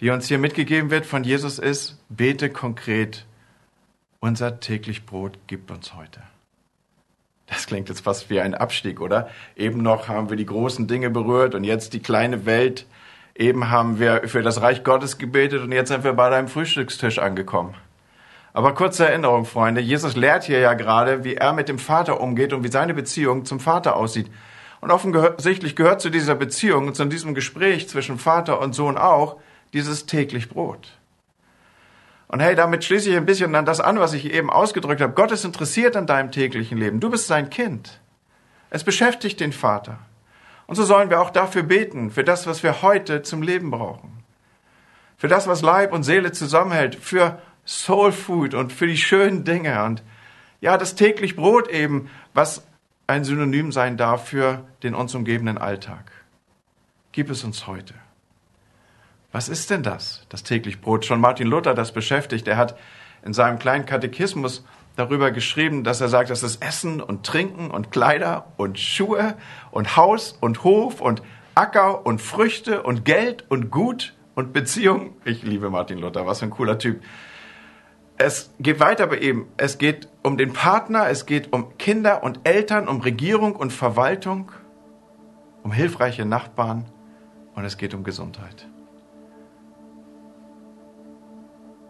die 0.00 0.10
uns 0.10 0.26
hier 0.26 0.38
mitgegeben 0.38 0.90
wird 0.90 1.06
von 1.06 1.22
Jesus 1.24 1.58
ist, 1.58 2.02
bete 2.08 2.50
konkret, 2.50 3.27
unser 4.20 4.60
täglich 4.60 5.06
Brot 5.06 5.38
gib 5.46 5.70
uns 5.70 5.94
heute. 5.94 6.20
Das 7.46 7.66
klingt 7.66 7.88
jetzt 7.88 8.00
fast 8.00 8.28
wie 8.28 8.40
ein 8.40 8.54
Abstieg, 8.54 9.00
oder? 9.00 9.30
Eben 9.56 9.82
noch 9.82 10.08
haben 10.08 10.28
wir 10.28 10.36
die 10.36 10.46
großen 10.46 10.86
Dinge 10.86 11.08
berührt 11.08 11.54
und 11.54 11.64
jetzt 11.64 11.94
die 11.94 12.00
kleine 12.00 12.44
Welt. 12.44 12.86
Eben 13.34 13.70
haben 13.70 13.98
wir 13.98 14.28
für 14.28 14.42
das 14.42 14.60
Reich 14.60 14.84
Gottes 14.84 15.16
gebetet 15.16 15.62
und 15.62 15.72
jetzt 15.72 15.88
sind 15.88 16.04
wir 16.04 16.12
bei 16.12 16.28
deinem 16.28 16.48
Frühstückstisch 16.48 17.18
angekommen. 17.18 17.74
Aber 18.52 18.74
kurze 18.74 19.06
Erinnerung, 19.06 19.44
Freunde. 19.44 19.80
Jesus 19.80 20.16
lehrt 20.16 20.44
hier 20.44 20.58
ja 20.58 20.74
gerade, 20.74 21.24
wie 21.24 21.36
er 21.36 21.52
mit 21.52 21.68
dem 21.68 21.78
Vater 21.78 22.20
umgeht 22.20 22.52
und 22.52 22.64
wie 22.64 22.70
seine 22.70 22.92
Beziehung 22.92 23.44
zum 23.44 23.60
Vater 23.60 23.96
aussieht. 23.96 24.30
Und 24.80 24.90
offensichtlich 24.90 25.76
gehört 25.76 26.00
zu 26.00 26.10
dieser 26.10 26.34
Beziehung 26.34 26.88
und 26.88 26.96
zu 26.96 27.04
diesem 27.04 27.34
Gespräch 27.34 27.88
zwischen 27.88 28.18
Vater 28.18 28.60
und 28.60 28.74
Sohn 28.74 28.98
auch 28.98 29.36
dieses 29.72 30.06
täglich 30.06 30.48
Brot. 30.48 30.98
Und 32.28 32.40
hey, 32.40 32.54
damit 32.54 32.84
schließe 32.84 33.10
ich 33.10 33.16
ein 33.16 33.26
bisschen 33.26 33.52
dann 33.52 33.64
das 33.64 33.80
an, 33.80 33.98
was 33.98 34.12
ich 34.12 34.32
eben 34.32 34.50
ausgedrückt 34.50 35.00
habe. 35.00 35.14
Gott 35.14 35.32
ist 35.32 35.44
interessiert 35.44 35.96
an 35.96 36.06
deinem 36.06 36.30
täglichen 36.30 36.78
Leben. 36.78 37.00
Du 37.00 37.10
bist 37.10 37.26
sein 37.26 37.48
Kind. 37.48 38.00
Es 38.70 38.84
beschäftigt 38.84 39.40
den 39.40 39.52
Vater. 39.52 39.98
Und 40.66 40.74
so 40.74 40.84
sollen 40.84 41.08
wir 41.08 41.20
auch 41.20 41.30
dafür 41.30 41.62
beten, 41.62 42.10
für 42.10 42.24
das, 42.24 42.46
was 42.46 42.62
wir 42.62 42.82
heute 42.82 43.22
zum 43.22 43.40
Leben 43.40 43.70
brauchen. 43.70 44.22
Für 45.16 45.28
das, 45.28 45.48
was 45.48 45.62
Leib 45.62 45.92
und 45.94 46.02
Seele 46.02 46.30
zusammenhält, 46.32 46.94
für 46.94 47.40
Soul 47.66 48.12
Food 48.12 48.52
und 48.54 48.72
für 48.72 48.86
die 48.86 48.98
schönen 48.98 49.44
Dinge 49.44 49.84
und 49.84 50.02
ja, 50.60 50.76
das 50.76 50.94
täglich 50.96 51.36
Brot 51.36 51.68
eben, 51.68 52.10
was 52.34 52.66
ein 53.06 53.24
Synonym 53.24 53.72
sein 53.72 53.96
darf 53.96 54.28
für 54.28 54.64
den 54.82 54.94
uns 54.94 55.14
umgebenden 55.14 55.56
Alltag. 55.56 56.12
Gib 57.12 57.30
es 57.30 57.42
uns 57.44 57.66
heute. 57.66 57.94
Was 59.30 59.50
ist 59.50 59.68
denn 59.68 59.82
das, 59.82 60.24
das 60.30 60.42
täglich 60.42 60.80
Brot? 60.80 61.04
Schon 61.04 61.20
Martin 61.20 61.48
Luther 61.48 61.74
das 61.74 61.92
beschäftigt. 61.92 62.48
Er 62.48 62.56
hat 62.56 62.78
in 63.22 63.34
seinem 63.34 63.58
kleinen 63.58 63.84
Katechismus 63.84 64.64
darüber 64.96 65.30
geschrieben, 65.30 65.84
dass 65.84 66.00
er 66.00 66.08
sagt, 66.08 66.30
dass 66.30 66.42
es 66.42 66.56
Essen 66.56 67.02
und 67.02 67.26
Trinken 67.26 67.70
und 67.70 67.90
Kleider 67.90 68.52
und 68.56 68.78
Schuhe 68.78 69.36
und 69.70 69.96
Haus 69.96 70.38
und 70.40 70.64
Hof 70.64 71.02
und 71.02 71.22
Acker 71.54 72.06
und 72.06 72.22
Früchte 72.22 72.82
und 72.82 73.04
Geld 73.04 73.44
und 73.50 73.70
Gut 73.70 74.14
und 74.34 74.54
Beziehung. 74.54 75.14
Ich 75.26 75.42
liebe 75.42 75.68
Martin 75.68 75.98
Luther, 75.98 76.24
was 76.24 76.38
für 76.38 76.46
ein 76.46 76.50
cooler 76.50 76.78
Typ. 76.78 77.02
Es 78.16 78.50
geht 78.58 78.80
weiter 78.80 79.08
bei 79.08 79.18
ihm. 79.18 79.46
Es 79.58 79.76
geht 79.76 80.08
um 80.22 80.38
den 80.38 80.54
Partner, 80.54 81.08
es 81.10 81.26
geht 81.26 81.52
um 81.52 81.76
Kinder 81.76 82.22
und 82.22 82.40
Eltern, 82.44 82.88
um 82.88 83.02
Regierung 83.02 83.54
und 83.56 83.74
Verwaltung, 83.74 84.52
um 85.62 85.70
hilfreiche 85.70 86.24
Nachbarn 86.24 86.86
und 87.54 87.66
es 87.66 87.76
geht 87.76 87.92
um 87.92 88.04
Gesundheit. 88.04 88.68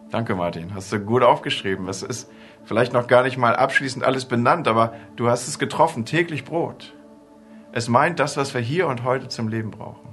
Danke, 0.09 0.33
Martin. 0.33 0.73
Hast 0.73 0.91
du 0.91 0.99
gut 0.99 1.21
aufgeschrieben. 1.21 1.87
Es 1.87 2.01
ist 2.01 2.31
vielleicht 2.63 2.93
noch 2.93 3.07
gar 3.07 3.23
nicht 3.23 3.37
mal 3.37 3.55
abschließend 3.55 4.03
alles 4.03 4.25
benannt, 4.25 4.67
aber 4.67 4.93
du 5.15 5.29
hast 5.29 5.47
es 5.47 5.59
getroffen. 5.59 6.05
Täglich 6.05 6.45
Brot. 6.45 6.95
Es 7.71 7.87
meint 7.87 8.19
das, 8.19 8.35
was 8.35 8.55
wir 8.55 8.61
hier 8.61 8.87
und 8.87 9.03
heute 9.03 9.27
zum 9.27 9.47
Leben 9.49 9.69
brauchen. 9.69 10.09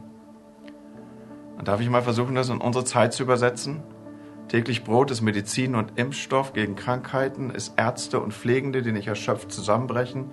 Und 1.56 1.68
darf 1.68 1.80
ich 1.80 1.88
mal 1.88 2.02
versuchen, 2.02 2.34
das 2.34 2.50
in 2.50 2.58
unsere 2.58 2.84
Zeit 2.84 3.14
zu 3.14 3.22
übersetzen? 3.22 3.82
Täglich 4.48 4.84
Brot 4.84 5.10
ist 5.10 5.22
Medizin 5.22 5.74
und 5.74 5.98
Impfstoff 5.98 6.52
gegen 6.52 6.76
Krankheiten, 6.76 7.50
ist 7.50 7.72
Ärzte 7.78 8.20
und 8.20 8.34
Pflegende, 8.34 8.82
die 8.82 8.92
nicht 8.92 9.08
erschöpft 9.08 9.50
zusammenbrechen, 9.50 10.30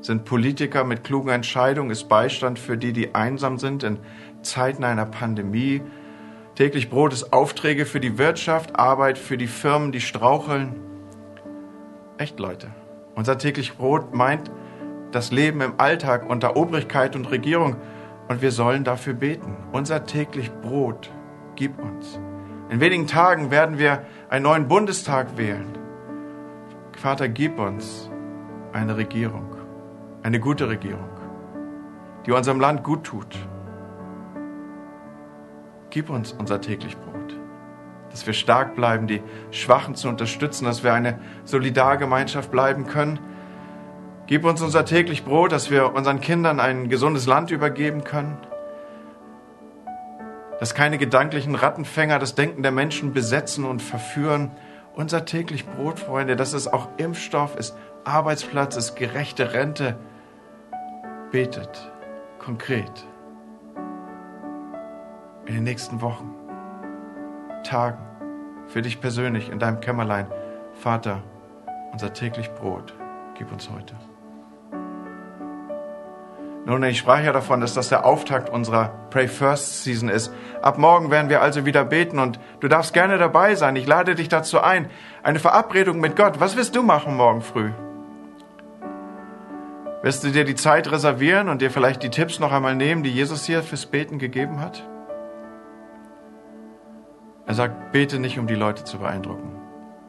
sind 0.00 0.24
Politiker 0.24 0.84
mit 0.84 1.02
klugen 1.04 1.30
Entscheidungen, 1.30 1.90
ist 1.90 2.08
Beistand 2.08 2.58
für 2.58 2.78
die, 2.78 2.92
die 2.92 3.14
einsam 3.14 3.58
sind 3.58 3.82
in 3.82 3.98
Zeiten 4.42 4.84
einer 4.84 5.04
Pandemie, 5.04 5.82
Täglich 6.54 6.90
Brot 6.90 7.12
ist 7.12 7.32
Aufträge 7.32 7.86
für 7.86 8.00
die 8.00 8.18
Wirtschaft, 8.18 8.76
Arbeit 8.76 9.18
für 9.18 9.38
die 9.38 9.46
Firmen, 9.46 9.92
die 9.92 10.00
straucheln. 10.00 10.74
Echt, 12.18 12.38
Leute. 12.38 12.68
Unser 13.14 13.38
täglich 13.38 13.76
Brot 13.76 14.14
meint 14.14 14.50
das 15.12 15.30
Leben 15.30 15.60
im 15.60 15.74
Alltag 15.78 16.28
unter 16.28 16.56
Obrigkeit 16.56 17.16
und 17.16 17.30
Regierung. 17.30 17.76
Und 18.28 18.42
wir 18.42 18.52
sollen 18.52 18.84
dafür 18.84 19.14
beten. 19.14 19.56
Unser 19.72 20.04
täglich 20.04 20.50
Brot 20.62 21.10
gib 21.56 21.78
uns. 21.82 22.20
In 22.70 22.80
wenigen 22.80 23.06
Tagen 23.06 23.50
werden 23.50 23.78
wir 23.78 24.04
einen 24.28 24.44
neuen 24.44 24.68
Bundestag 24.68 25.36
wählen. 25.36 25.66
Vater, 26.96 27.28
gib 27.28 27.58
uns 27.58 28.10
eine 28.72 28.96
Regierung, 28.96 29.56
eine 30.22 30.38
gute 30.38 30.68
Regierung, 30.68 31.08
die 32.26 32.32
unserem 32.32 32.60
Land 32.60 32.84
gut 32.84 33.04
tut, 33.04 33.36
Gib 35.90 36.08
uns 36.08 36.32
unser 36.32 36.60
täglich 36.60 36.96
Brot. 36.96 37.36
Dass 38.10 38.26
wir 38.26 38.32
stark 38.32 38.76
bleiben, 38.76 39.08
die 39.08 39.22
Schwachen 39.50 39.96
zu 39.96 40.08
unterstützen, 40.08 40.64
dass 40.64 40.84
wir 40.84 40.94
eine 40.94 41.18
Solidargemeinschaft 41.44 42.50
bleiben 42.50 42.86
können. 42.86 43.18
Gib 44.26 44.44
uns 44.44 44.62
unser 44.62 44.84
täglich 44.84 45.24
Brot, 45.24 45.50
dass 45.50 45.70
wir 45.70 45.92
unseren 45.92 46.20
Kindern 46.20 46.60
ein 46.60 46.88
gesundes 46.88 47.26
Land 47.26 47.50
übergeben 47.50 48.04
können. 48.04 48.38
Dass 50.60 50.74
keine 50.74 50.98
gedanklichen 50.98 51.56
Rattenfänger 51.56 52.20
das 52.20 52.36
Denken 52.36 52.62
der 52.62 52.72
Menschen 52.72 53.12
besetzen 53.12 53.64
und 53.64 53.82
verführen. 53.82 54.52
Unser 54.94 55.24
täglich 55.24 55.66
Brot, 55.66 55.98
Freunde, 55.98 56.36
dass 56.36 56.52
es 56.52 56.68
auch 56.68 56.88
Impfstoff 56.98 57.56
ist, 57.56 57.74
Arbeitsplatz 58.04 58.76
ist, 58.76 58.94
gerechte 58.94 59.52
Rente. 59.52 59.96
Betet 61.32 61.90
konkret 62.38 63.09
in 65.50 65.56
den 65.56 65.64
nächsten 65.64 66.00
Wochen, 66.00 66.32
Tagen, 67.64 67.98
für 68.68 68.82
dich 68.82 69.00
persönlich 69.00 69.50
in 69.50 69.58
deinem 69.58 69.80
Kämmerlein. 69.80 70.28
Vater, 70.74 71.24
unser 71.90 72.12
täglich 72.12 72.48
Brot, 72.54 72.94
gib 73.36 73.50
uns 73.50 73.68
heute. 73.68 73.96
Nun, 76.66 76.84
ich 76.84 76.98
sprach 76.98 77.24
ja 77.24 77.32
davon, 77.32 77.60
dass 77.60 77.74
das 77.74 77.88
der 77.88 78.06
Auftakt 78.06 78.48
unserer 78.48 78.90
Pray 79.10 79.26
First 79.26 79.82
Season 79.82 80.08
ist. 80.08 80.32
Ab 80.62 80.78
morgen 80.78 81.10
werden 81.10 81.30
wir 81.30 81.42
also 81.42 81.66
wieder 81.66 81.84
beten 81.84 82.20
und 82.20 82.38
du 82.60 82.68
darfst 82.68 82.92
gerne 82.92 83.18
dabei 83.18 83.56
sein. 83.56 83.74
Ich 83.74 83.88
lade 83.88 84.14
dich 84.14 84.28
dazu 84.28 84.60
ein. 84.60 84.88
Eine 85.24 85.40
Verabredung 85.40 85.98
mit 85.98 86.14
Gott. 86.14 86.38
Was 86.38 86.56
wirst 86.56 86.76
du 86.76 86.84
machen 86.84 87.16
morgen 87.16 87.42
früh? 87.42 87.72
Wirst 90.02 90.22
du 90.22 90.30
dir 90.30 90.44
die 90.44 90.54
Zeit 90.54 90.92
reservieren 90.92 91.48
und 91.48 91.60
dir 91.60 91.72
vielleicht 91.72 92.04
die 92.04 92.10
Tipps 92.10 92.38
noch 92.38 92.52
einmal 92.52 92.76
nehmen, 92.76 93.02
die 93.02 93.10
Jesus 93.10 93.46
hier 93.46 93.64
fürs 93.64 93.86
Beten 93.86 94.20
gegeben 94.20 94.60
hat? 94.60 94.86
Er 97.50 97.54
sagt, 97.54 97.90
bete 97.90 98.20
nicht, 98.20 98.38
um 98.38 98.46
die 98.46 98.54
Leute 98.54 98.84
zu 98.84 99.00
beeindrucken. 99.00 99.56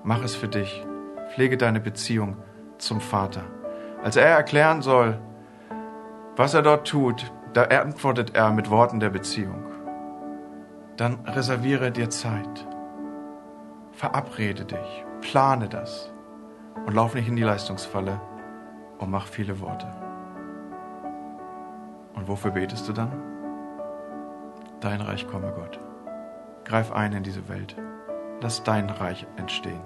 Mach 0.04 0.24
es 0.24 0.36
für 0.36 0.48
dich. 0.48 0.86
Pflege 1.34 1.58
deine 1.58 1.80
Beziehung 1.80 2.38
zum 2.78 3.02
Vater. 3.02 3.42
Als 4.04 4.16
er 4.16 4.28
erklären 4.28 4.84
soll, 4.84 5.18
was 6.36 6.54
er 6.54 6.62
dort 6.62 6.88
tut, 6.88 7.32
da 7.54 7.64
antwortet 7.64 8.36
er 8.36 8.52
mit 8.52 8.70
Worten 8.70 9.00
der 9.00 9.10
Beziehung. 9.10 9.66
Dann 10.98 11.26
reserviere 11.26 11.90
dir 11.90 12.12
Zeit. 12.12 12.68
Verabrede 13.92 14.66
dich. 14.66 15.04
Plane 15.22 15.68
das. 15.68 16.14
Und 16.86 16.94
lauf 16.94 17.16
nicht 17.16 17.28
in 17.28 17.38
die 17.38 17.42
Leistungsfalle 17.42 18.22
und 19.00 19.10
mach 19.10 19.26
viele 19.26 19.60
Worte. 19.62 19.88
Und 22.14 22.28
wofür 22.28 22.52
betest 22.52 22.88
du 22.88 22.94
dann? 22.94 23.12
Dein 24.80 25.02
Reich 25.02 25.28
komme 25.28 25.52
Gott. 25.58 25.80
Greif 26.66 26.92
ein 26.92 27.14
in 27.14 27.24
diese 27.24 27.48
Welt. 27.50 27.76
Lass 28.42 28.64
dein 28.64 28.90
Reich 28.90 29.28
entstehen. 29.38 29.82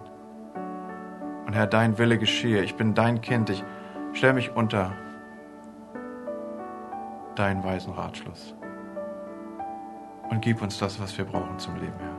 Und 1.45 1.53
Herr, 1.53 1.67
dein 1.67 1.97
Wille 1.97 2.17
geschehe. 2.17 2.63
Ich 2.63 2.75
bin 2.75 2.93
dein 2.93 3.21
Kind. 3.21 3.49
Ich 3.49 3.63
stelle 4.13 4.33
mich 4.33 4.55
unter 4.55 4.93
deinen 7.35 7.63
weisen 7.63 7.93
Ratschluss. 7.93 8.55
Und 10.29 10.41
gib 10.41 10.61
uns 10.61 10.79
das, 10.79 10.99
was 10.99 11.17
wir 11.17 11.25
brauchen 11.25 11.59
zum 11.59 11.75
Leben, 11.75 11.99
Herr. 11.99 12.15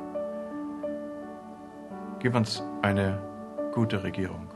Gib 2.19 2.35
uns 2.35 2.63
eine 2.83 3.21
gute 3.73 4.03
Regierung. 4.03 4.49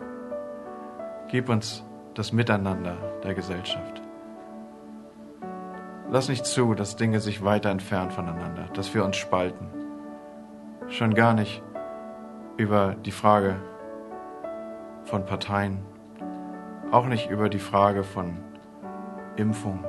Gib 1.28 1.48
uns 1.48 1.84
das 2.14 2.32
Miteinander 2.32 2.96
der 3.22 3.34
Gesellschaft. 3.34 4.02
Lass 6.10 6.28
nicht 6.28 6.44
zu, 6.44 6.74
dass 6.74 6.96
Dinge 6.96 7.20
sich 7.20 7.44
weiter 7.44 7.70
entfernen 7.70 8.10
voneinander, 8.10 8.64
dass 8.74 8.92
wir 8.94 9.04
uns 9.04 9.16
spalten 9.16 9.79
schon 10.90 11.14
gar 11.14 11.34
nicht 11.34 11.62
über 12.56 12.94
die 12.94 13.12
Frage 13.12 13.56
von 15.04 15.24
Parteien, 15.24 15.78
auch 16.90 17.06
nicht 17.06 17.30
über 17.30 17.48
die 17.48 17.58
Frage 17.58 18.02
von 18.02 18.38
Impfung, 19.36 19.84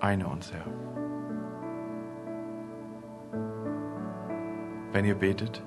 eine 0.00 0.26
uns, 0.26 0.52
Herr. 0.52 0.64
Wenn 4.92 5.04
ihr 5.04 5.14
betet, 5.14 5.62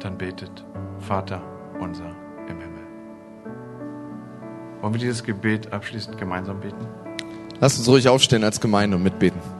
dann 0.00 0.18
betet 0.18 0.66
Vater 0.98 1.40
unser 1.78 2.10
im 2.48 2.60
Himmel. 2.60 2.86
Wollen 4.80 4.94
wir 4.94 5.00
dieses 5.00 5.22
Gebet 5.22 5.72
abschließend 5.72 6.18
gemeinsam 6.18 6.60
beten? 6.60 6.86
Lasst 7.60 7.78
uns 7.78 7.88
ruhig 7.88 8.08
aufstehen 8.08 8.44
als 8.44 8.60
Gemeinde 8.60 8.96
und 8.96 9.02
mitbeten. 9.02 9.59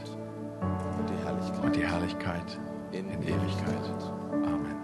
und 1.71 1.77
die 1.77 1.87
Herrlichkeit 1.87 2.59
in 2.91 3.09
Ewigkeit. 3.09 3.77
Amen. 4.43 4.75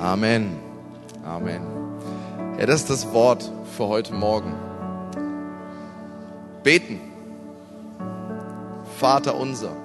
Amen. 0.00 0.56
Amen. 1.22 1.62
Ja, 2.58 2.64
das 2.64 2.80
ist 2.80 2.90
das 2.90 3.12
Wort 3.12 3.50
für 3.76 3.88
heute 3.88 4.14
Morgen. 4.14 4.54
Beten. 6.62 6.98
Vater 8.98 9.36
unser. 9.36 9.76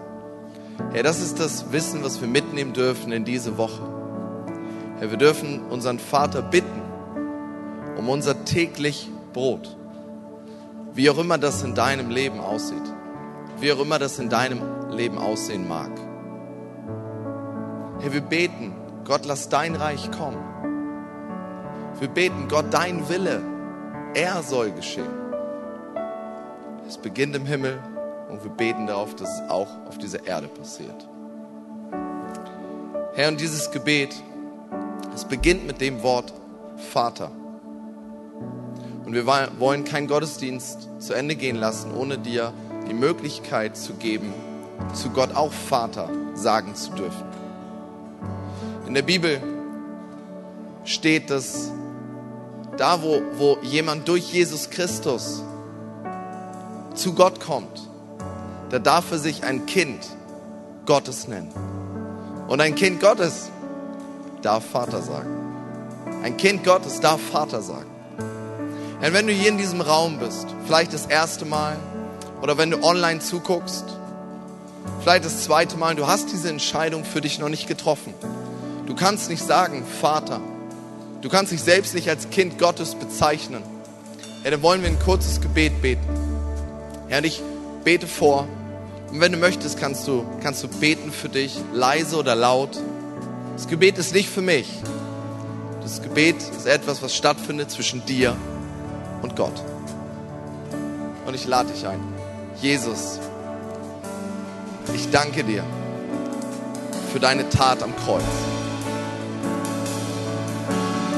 Ja, 0.96 1.04
das 1.04 1.20
ist 1.20 1.41
das 1.41 1.74
Wissen, 1.74 2.02
was 2.02 2.22
wir 2.22 2.30
mitnehmen 2.30 2.72
dürfen 2.72 3.12
in 3.12 3.26
diese 3.26 3.58
Woche. 3.58 3.82
Ja, 5.02 5.12
wir 5.12 5.17
dürfen 5.17 5.60
unseren 5.70 6.00
Vater 6.00 6.41
bitten 6.41 6.82
um 7.98 8.08
unser 8.08 8.46
täglich 8.46 9.10
Brot. 9.34 9.76
Wie 10.94 11.10
auch 11.10 11.17
immer 11.17 11.38
das 11.38 11.63
in 11.63 11.76
deinem 11.76 12.10
Leben 12.10 12.39
aussieht. 12.39 12.90
Wie 13.62 13.71
auch 13.71 13.80
immer 13.80 14.00
das 14.00 14.17
in 14.17 14.28
deinem 14.28 14.89
Leben 14.89 15.19
aussehen 15.19 15.67
mag. 15.67 15.91
Herr, 18.00 18.12
wir 18.12 18.21
beten, 18.21 18.74
Gott, 19.06 19.24
lass 19.26 19.50
dein 19.50 19.76
Reich 19.76 20.10
kommen. 20.10 20.43
Wir 22.00 22.08
beten, 22.08 22.47
Gott, 22.50 22.65
dein 22.71 23.08
Wille, 23.08 23.43
er 24.15 24.41
soll 24.41 24.71
geschehen. 24.71 25.13
Es 26.88 26.97
beginnt 26.97 27.36
im 27.36 27.45
Himmel 27.45 27.78
und 28.32 28.43
wir 28.43 28.50
beten 28.50 28.88
darauf, 28.88 29.15
dass 29.15 29.30
es 29.30 29.50
auch 29.50 29.69
auf 29.88 30.00
dieser 30.00 30.26
Erde 30.26 30.47
passiert. 30.47 31.08
Herr, 33.13 33.28
und 33.28 33.39
dieses 33.39 33.69
Gebet, 33.69 34.15
es 35.13 35.24
beginnt 35.26 35.67
mit 35.67 35.82
dem 35.82 36.02
Wort 36.02 36.34
Vater. 36.78 37.30
Und 39.06 39.13
wir 39.13 39.28
wollen 39.28 39.84
keinen 39.84 40.08
Gottesdienst 40.08 40.89
zu 40.97 41.13
Ende 41.13 41.36
gehen 41.36 41.58
lassen, 41.58 41.93
ohne 41.93 42.17
dir 42.17 42.54
die 42.91 42.97
Möglichkeit 42.97 43.77
zu 43.77 43.93
geben, 43.93 44.34
zu 44.93 45.12
Gott 45.12 45.34
auch 45.34 45.54
Vater 45.54 46.10
sagen 46.34 46.75
zu 46.75 46.91
dürfen. 46.91 47.23
In 48.86 48.93
der 48.93 49.01
Bibel 49.01 49.41
steht, 50.84 51.30
dass 51.30 51.71
da, 52.75 53.01
wo, 53.01 53.21
wo 53.38 53.58
jemand 53.62 54.10
durch 54.10 54.34
Jesus 54.34 54.69
Christus 54.69 55.41
zu 56.93 57.13
Gott 57.13 57.39
kommt, 57.39 57.88
da 58.69 58.80
darf 58.80 59.10
er 59.12 59.19
sich 59.19 59.45
ein 59.45 59.65
Kind 59.65 60.06
Gottes 60.86 61.30
nennen. 61.30 61.54
Und 62.49 62.60
ein 62.60 62.75
Kind 62.75 62.99
Gottes 62.99 63.49
darf 64.41 64.65
Vater 64.65 65.01
sagen. 65.01 65.30
Ein 66.23 66.36
Kind 66.36 66.65
Gottes 66.65 66.99
darf 66.99 67.21
Vater 67.21 67.62
sagen. 67.62 67.89
Und 69.01 69.13
wenn 69.13 69.27
du 69.27 69.32
hier 69.32 69.47
in 69.47 69.58
diesem 69.58 69.80
Raum 69.80 70.19
bist, 70.19 70.47
vielleicht 70.65 70.93
das 70.93 71.06
erste 71.06 71.45
Mal 71.45 71.77
oder 72.41 72.58
wenn 72.58 72.71
du 72.71 72.84
online 72.84 73.19
zuguckst, 73.19 73.86
vielleicht 75.01 75.25
das 75.25 75.43
zweite 75.43 75.77
Mal, 75.77 75.95
du 75.95 76.08
hast 76.08 76.32
diese 76.32 76.49
Entscheidung 76.49 77.06
für 77.06 77.21
dich 77.21 77.39
noch 77.39 77.49
nicht 77.49 77.67
getroffen. 77.67 78.13
Du 78.88 78.95
kannst 78.95 79.30
nicht 79.30 79.43
sagen, 79.43 79.86
Vater. 80.01 80.41
Du 81.21 81.30
kannst 81.30 81.51
dich 81.51 81.62
selbst 81.62 81.93
nicht 81.93 82.10
als 82.10 82.30
Kind 82.30 82.58
Gottes 82.58 82.95
bezeichnen. 82.95 83.62
Ja, 84.43 84.49
dann 84.49 84.62
wollen 84.63 84.82
wir 84.82 84.89
ein 84.89 84.99
kurzes 84.99 85.39
Gebet 85.39 85.82
beten. 85.82 86.04
Ja, 87.10 87.19
und 87.19 87.25
ich 87.25 87.43
bete 87.84 88.08
vor. 88.08 88.47
Und 89.12 89.19
wenn 89.19 89.32
du 89.32 89.38
möchtest, 89.38 89.80
kannst 89.80 90.08
du, 90.08 90.25
kannst 90.41 90.63
du 90.63 90.67
beten 90.67 91.12
für 91.12 91.30
dich, 91.30 91.60
leise 91.73 92.17
oder 92.17 92.36
laut. 92.36 92.80
Das 93.56 93.67
Gebet 93.67 93.97
ist 93.97 94.13
nicht 94.15 94.30
für 94.30 94.41
mich. 94.41 94.67
Das 95.82 96.01
Gebet 96.01 96.38
ist 96.38 96.65
etwas, 96.65 97.04
was 97.04 97.15
stattfindet 97.15 97.69
zwischen 97.69 98.04
dir 98.06 98.36
und 99.21 99.36
Gott. 99.36 99.62
Und 101.25 101.36
ich 101.36 101.45
lade 101.45 101.71
dich 101.71 101.86
ein. 101.86 102.11
Jesus, 102.60 103.20
ich 104.94 105.10
danke 105.10 105.44
dir 105.44 105.64
für 107.12 107.20
deine 107.20 107.50
Tat 107.50 107.82
am 107.82 107.94
Kreuz. 108.06 108.24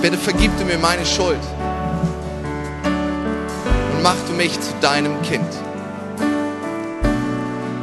Bitte 0.02 0.18
vergib 0.18 0.52
du 0.58 0.66
mir 0.66 0.78
meine 0.78 1.06
Schuld 1.06 1.40
und 2.84 4.04
mach 4.04 4.16
du 4.28 4.34
mich 4.34 4.60
zu 4.60 4.74
deinem 4.82 5.22
Kind. 5.22 5.48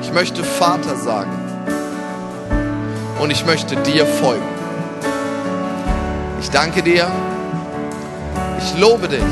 Ich 0.03 0.13
möchte 0.13 0.43
Vater 0.45 0.97
sagen 0.97 1.31
und 3.21 3.31
ich 3.31 3.47
möchte 3.47 3.77
dir 3.77 4.07
folgen. 4.07 4.43
Ich 6.41 6.51
danke 6.51 6.83
dir, 6.83 7.11
ich 8.59 8.81
lobe 8.81 9.09
dich, 9.09 9.23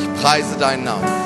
ich 0.00 0.20
preise 0.20 0.56
deinen 0.58 0.84
Namen. 0.84 1.25